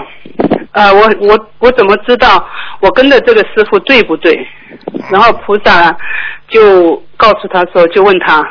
[0.72, 2.49] 呃，我我我怎么知道
[2.80, 4.38] 我跟的这个师傅对不对？”
[5.11, 5.96] 然后菩萨
[6.49, 8.42] 就告诉他说，就问他：“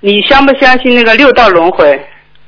[0.00, 2.00] 你相不相信那个六道轮回？”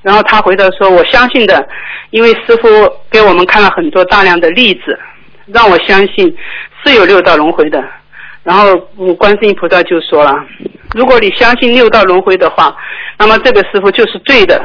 [0.02, 1.66] 然后他回答说：“我相信的，
[2.10, 2.68] 因为师傅
[3.10, 4.98] 给我们看了很多大量的例子，
[5.46, 6.36] 让我相信
[6.84, 7.82] 是有六道轮回的。”
[8.44, 8.68] 然后
[8.98, 10.32] 嗯观世音菩萨就说了
[10.94, 12.76] ：“如果你相信六道轮回的话，
[13.18, 14.64] 那么这个师傅就是对的，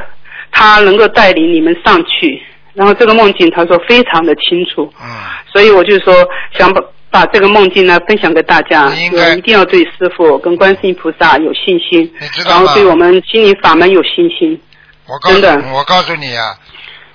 [0.52, 2.44] 他能够带领你们上去。”
[2.76, 5.08] 然后这个梦境他说非常的清楚，嗯，
[5.52, 6.14] 所以我就说
[6.54, 14.62] 想把把这个梦境呢分享给大家，你应该一定要对师傅跟观世音菩萨有信心你知，道吗然后对我们心灵法门有信心。
[15.08, 16.56] 我告诉真的你，我告诉你啊，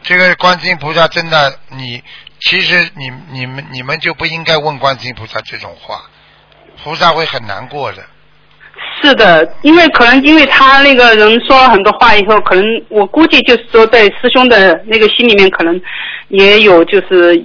[0.03, 2.03] 这个观世音菩萨真的，你
[2.41, 6.03] 其实你你们你们就不应该问观世音菩萨这种话，
[6.85, 8.05] 菩萨会很难过的。
[9.03, 15.81] 是的，因为可能因为他那个人说了很多话以后，可能我估计就是说在师兄的那个心里面，可能
[16.29, 17.43] 也有就是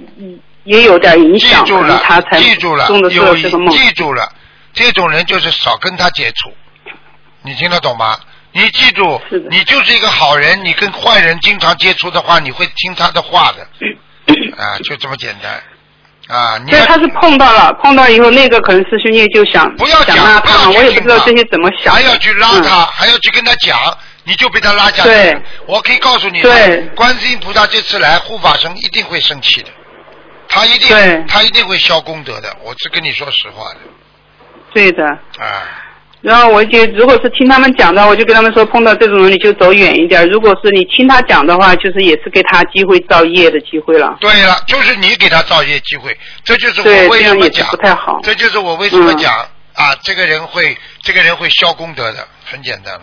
[0.64, 3.34] 也有点影响，可能住了他才，记住了有。
[3.36, 4.28] 记住了，
[4.72, 6.52] 这种人就是少跟他接触，
[7.42, 8.18] 你听得懂吗？
[8.52, 9.20] 你记住，
[9.50, 13.62] 你就是一个好人，你跟坏人经常接触的话，你会听他的话的，
[14.58, 15.62] 啊，就这么简单，
[16.30, 21.92] 啊，你要所以他是碰到了，碰到以后，那个可能师兄也就想不要讲不我也不知道这些怎么想。
[21.92, 23.76] 还要去拉他，还要去跟他讲，
[24.24, 25.08] 你就被他拉下去。
[25.08, 29.68] 对我可以告诉你，对观世音菩萨这次来护法神一定会生气的，
[30.48, 33.78] 他一定对他一定会消功德的，我是跟你说实话的
[34.72, 35.89] 对的，啊。
[36.22, 40.28] 然后我就如果是听他们讲的，我就跟他们说，碰到这种人你就走远一点。
[40.28, 44.18] 如果是你听他讲的话，就是也是给他机会造业的机会了。
[44.20, 46.14] 对了，就是你给他造业机会，
[46.44, 48.20] 这就是，我为什么讲不，太好。
[48.22, 49.32] 这就是我为什么嗯讲、
[49.74, 53.02] 啊，这个人会，这个人会消功德的，很简单了。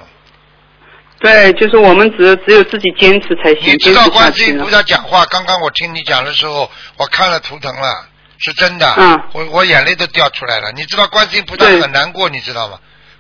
[1.20, 4.70] 对，就是我们只只有自己坚持才行，你知道观世音菩。
[4.70, 8.06] 萨讲话，刚刚我听你讲的时候，我看了图腾了，
[8.38, 10.72] 是真的，嗯我我眼泪都掉出来了。
[10.74, 12.78] 你知道观世音菩萨很难过，你知道吗？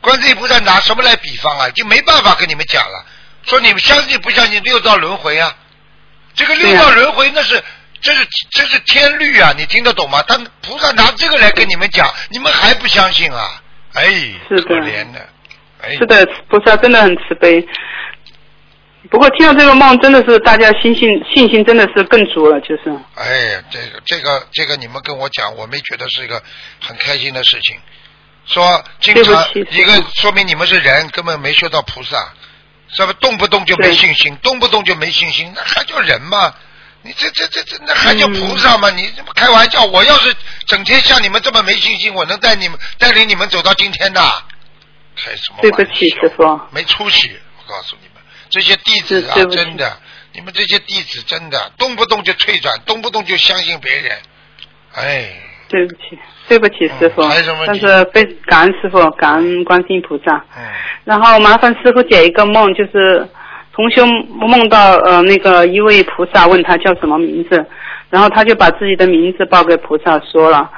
[0.08, 1.70] 观世音菩萨拿什么来比方啊？
[1.72, 3.06] 就没办法跟你们讲了，
[3.44, 5.54] 说你们相信不相信六道轮回啊？
[6.34, 7.62] 这个六道轮回那是。
[8.00, 10.22] 这是这是天律啊，你听得懂吗？
[10.28, 13.60] 他菩萨拿这个来跟你们讲，你们还不相信啊？
[13.94, 14.06] 哎，
[14.48, 15.28] 是的可怜的，
[15.82, 17.68] 哎，是的，菩萨真的很慈悲。
[19.10, 22.84] 不过听到这个梦，真的是大家信心信心真的是更足了，就是。
[23.16, 26.42] 哎呀，这个这个这个，你们跟我讲，我没觉得是一个
[26.80, 27.76] 很开心的事情。
[28.48, 32.34] 说经常一个说明你们是人，根本没修到菩萨，
[32.90, 33.14] 是吧？
[33.20, 36.54] 动不动就没信心，动不动就没信心，那还叫人吗？
[37.04, 38.90] 你这这这这，那还叫菩萨吗？
[38.90, 39.84] 你这不开玩笑！
[39.86, 40.36] 我要是
[40.66, 44.22] 整天像你们这么没信心，我能带你们带领你们走到今天的？
[45.16, 45.78] 开什么玩笑？
[45.78, 46.60] 对不起，师傅。
[46.72, 47.38] 没出息！
[47.60, 50.00] 我告诉你们，这些弟子啊真的，
[50.34, 54.20] 你们这些弟子真的动不动就退转，动不动就相信别人，
[54.94, 55.34] 哎，
[55.70, 57.22] 对不起，对不起，师傅。
[57.22, 60.36] 嗯还有什么问题但是非感恩师傅，感恩观世音菩萨。
[60.58, 60.64] 嗯，
[61.04, 63.28] 然后麻烦师傅解一个梦，就是
[63.74, 67.66] 同修梦到呃那个一位菩萨问他叫什么名字，
[68.10, 70.70] 然后他就把自己的名字报给菩萨说了，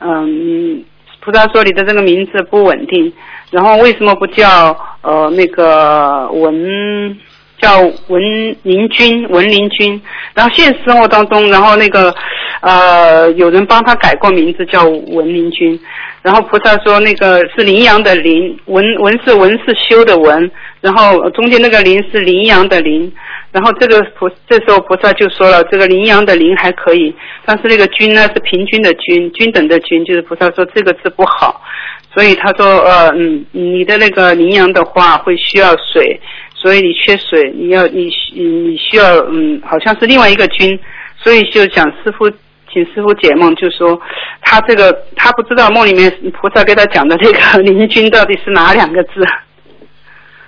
[0.00, 0.82] 嗯，
[1.20, 3.12] 菩萨说你的这个名字不稳定，
[3.50, 7.16] 然后为什么不叫呃那个文
[7.60, 8.22] 叫文
[8.62, 10.00] 林君文林君，
[10.34, 12.14] 然后现实生活当中，然后那个
[12.60, 15.78] 呃有人帮他改过名字叫文林君，
[16.22, 20.50] 然后菩萨说那个是羚羊的羚，文文是文是修的文，
[20.80, 23.12] 然后中间那个羚是羚羊的羚，
[23.50, 31.60] 然后这个菩这时候菩萨就说了，这个羚羊的羚还可以，但是那个君呢是平均的均，均等的均，就是菩萨说这个字不好，
[32.14, 36.20] 所以他说呃嗯你的那个羚羊的话会需要水，
[36.60, 40.78] 所以你缺水，你要你需你需要嗯好像是另外一个君，
[41.22, 42.30] 所以就想师傅。
[42.70, 43.98] 请师傅解梦，就说
[44.42, 49.10] 他这个他不知道梦里面菩萨给他讲的这个灵君到底是哪两个字。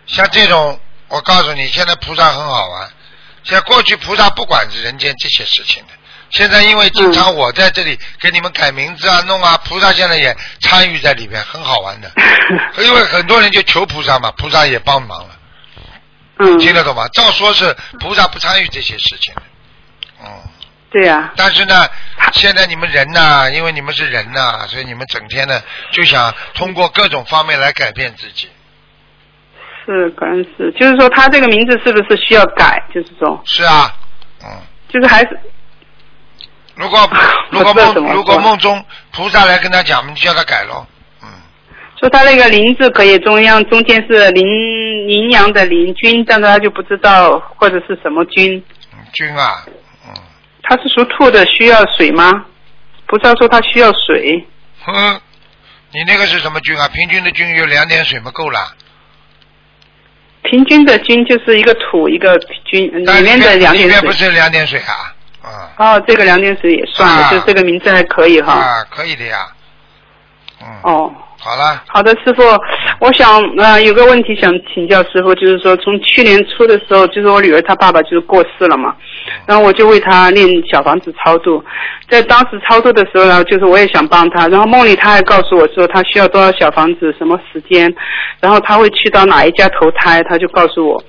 [0.05, 2.87] 像这种，我告诉你，现在菩萨很好玩。
[3.43, 5.93] 现在过去菩萨不管人间这些事情的，
[6.29, 12.13] 现在因为经常我在这里给你们改名字啊、弄啊，菩萨现在也参与在里面，很好玩的。
[12.85, 15.31] 因为很多人就求菩萨嘛，菩萨也帮忙了，
[16.41, 17.07] 嗯，听得懂吗？
[17.12, 19.43] 照说是菩萨不参与这些事情的，
[20.22, 20.26] 嗯。
[20.93, 21.86] 对呀、但是呢，
[22.32, 25.62] 现在你们人呐、因为你们是人呐、所以你们整天呢
[25.93, 28.49] 就想通过各种方面来改变自己。
[29.86, 32.82] 是可能是，就是说他这个名字是不是需要改？
[32.93, 33.95] 就是说，是啊，
[34.43, 34.49] 嗯，
[34.88, 35.41] 就是还是
[36.74, 37.09] 如果
[37.51, 40.84] 如果梦 如果梦中菩萨来跟他讲，你就叫他改咯。
[42.01, 44.45] 嗯，说他那个林字可以中央中间是林
[45.07, 48.57] 林羊的林君，但是他就不知道或者是什么君。
[48.93, 49.67] 嗯君啊，
[50.07, 50.15] 嗯，
[50.63, 52.47] 他是属兔的，需要水吗？
[53.07, 54.47] 菩萨说他需要水。
[54.83, 55.21] 哼，
[55.93, 56.89] 你那个是什么君啊？
[56.89, 58.61] 平均的均有两点水嘛，够了。
[60.43, 64.13] 平均的均就是一个土一个均，里面的两点水里面不。
[64.13, 65.13] 是两点水啊？
[65.43, 68.53] 啊哦，这个两点水也算了，啊就这个名字还可以哈。
[68.53, 69.49] 啊，可以的呀。
[70.63, 72.43] 嗯，哦，好了，好的，师傅，
[73.01, 78.95] 我想呃有个问题想请教师傅，就是说从去年初的时候，就是我女儿她爸爸就是过世了嘛，
[79.47, 81.64] 然后我就为她念小房子超度，
[82.11, 87.91] 在当时超度的时候呢，就是我也想帮她，然后梦里她还告诉我说她需要多少小房子，什么时间，
[88.38, 91.03] 然后她会去到哪一家投胎，她就告诉我。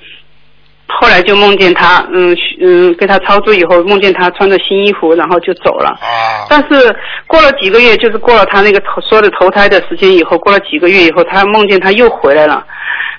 [0.99, 5.89] 后来就梦见他，嗯嗯，给他操作以后，梦见他穿着新衣服，然后就走了。
[6.01, 6.95] 啊，但是
[7.27, 12.65] 过了几个月，就是过了他那个投说的投胎的时间以后，过了几个月以后，他梦见他又回来了，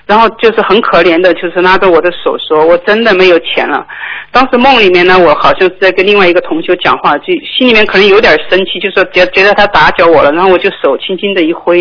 [0.05, 3.85] 然后就是很可怜的，就是拉着我的手说：“我真的没有钱了。”
[4.31, 7.25] 当时梦里面呢，我好像是在跟另外一个同学讲话，就
[7.57, 11.77] 心里面可能有点生气，就说觉觉得他打搅我了，然后我就手轻轻的一挥，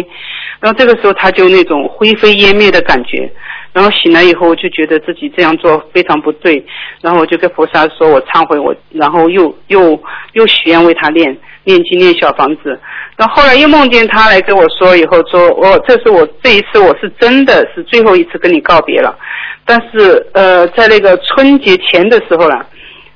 [0.61, 3.33] 然后这个时候他就那种灰飞烟灭的感觉。
[3.73, 6.63] 然后醒来以后，我就觉得自己这样做非常不对，
[7.01, 9.99] 然后我就跟菩萨说，我忏悔我，然后又又
[10.35, 12.79] 又许愿为他练念经念小房子，
[13.17, 19.17] 然后后来又梦见他来跟我说，以后说我、这是我这一次我是真的是最后一次跟你告别了，
[19.65, 22.61] 但是呃在那个春节前的时候呢，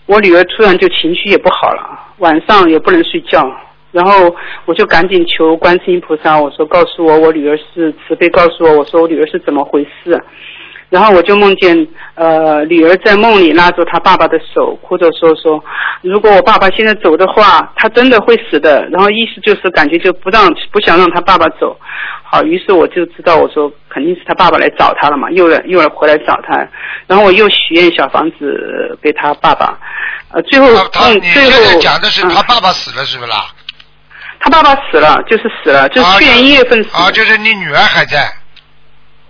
[0.06, 3.46] 我女儿突然就情绪也不好了，晚上也不能睡觉，
[3.96, 4.34] 然后
[4.66, 10.22] 我就赶紧求观世音菩萨，我说告诉我我女儿是慈悲，告诉我我说我女儿是怎么回事。
[10.88, 11.76] 然后我就梦见，
[12.14, 15.60] 呃，女儿在梦里拉着她爸爸的手，哭着说说，
[16.02, 18.86] 如果我爸爸现在走的话，他真的会死的。
[18.92, 21.76] 然后意思就是感觉就不让不想让他爸爸走。
[22.22, 26.56] 好，于是我就知道，我说肯定是他爸爸来找他了嘛，又来又来回来找他。
[27.08, 29.76] 然后我又许愿小房子给他爸爸，
[30.32, 33.38] 呃，最后他你最现在后讲的是嗯他爸爸死了是不是啦？
[34.46, 36.98] 他爸爸死了，就是死了，就是去年一月份死的。
[36.98, 38.32] 啊，就是你女儿还在，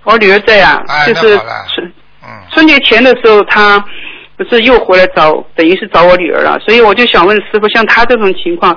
[0.05, 1.93] 我女儿在啊，哎就是春
[2.23, 3.83] 嗯，春节前的时候，她
[4.37, 6.59] 不是又回来找，等于是找我女儿了。
[6.61, 8.77] 所以我就想问师傅，像她这种情况，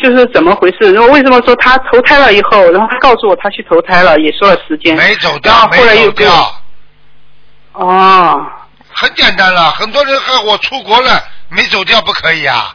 [0.00, 0.92] 就是怎么回事？
[0.92, 8.46] 然后为什么说她投胎了以后，然后她告诉我她去投胎了，也说了时间，没走掉，后后来没又给我走掉，哦
[8.92, 9.70] 很简单了。
[9.70, 12.74] 很多人和我出国了，没走掉不可以啊，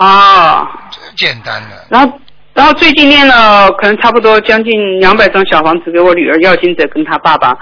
[0.00, 1.86] 哦，这简单的。
[1.88, 2.12] 然后。
[2.52, 7.56] 然后最近念了可能差不多将近两百张小房子给我女儿要金者跟她爸爸，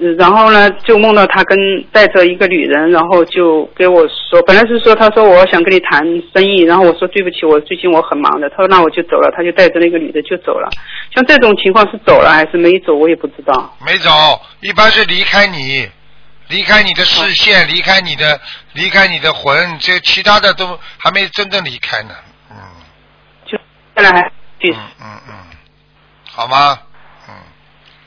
[0.00, 1.56] 呃然后呢就梦到他跟
[1.92, 6.04] 带着一个女人，然后就给我说，本来是说他说我想跟你谈
[6.34, 10.68] 生意，然后我说对不起，我最近我很忙的，他说那我就走了，他就带着那个女的就走了。
[11.14, 13.72] 像这种情况是走了还是没走，我也不知道。
[13.86, 14.10] 没走，
[14.60, 15.88] 一般是离开你，
[16.48, 18.40] 离开你的视线，离开你的，
[18.72, 22.14] 离开你的魂，这其他的都还没真正离开呢。
[22.50, 22.56] 嗯
[23.46, 23.58] 就
[23.94, 25.34] 再来嗯嗯嗯，
[26.32, 26.78] 好吗？
[27.28, 27.34] 嗯，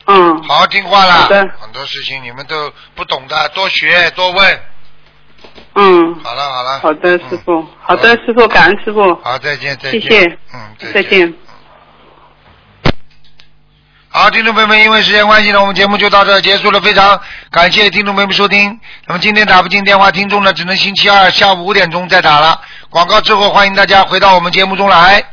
[0.08, 1.40] 嗯好好听话啦好的。
[1.60, 4.62] 很多事情你们都不懂的，多学多问。
[5.76, 6.80] 嗯，好了好了。
[6.80, 10.02] 好的嗯师傅，好的师傅，感恩师傅，好，再见再见。
[10.02, 11.34] 谢谢，嗯，再见。
[14.14, 16.82] 好，听众朋友们，因为时间关系呢，我们节目就到这结束了。
[16.82, 17.18] 非常
[17.50, 18.78] 感谢听众朋友们收听。
[19.08, 22.60] 那么今天打不进电话，听众呢只能星期二下午五点钟再打了。
[22.90, 25.24] 广告之后，欢迎大家回到我们节目中来。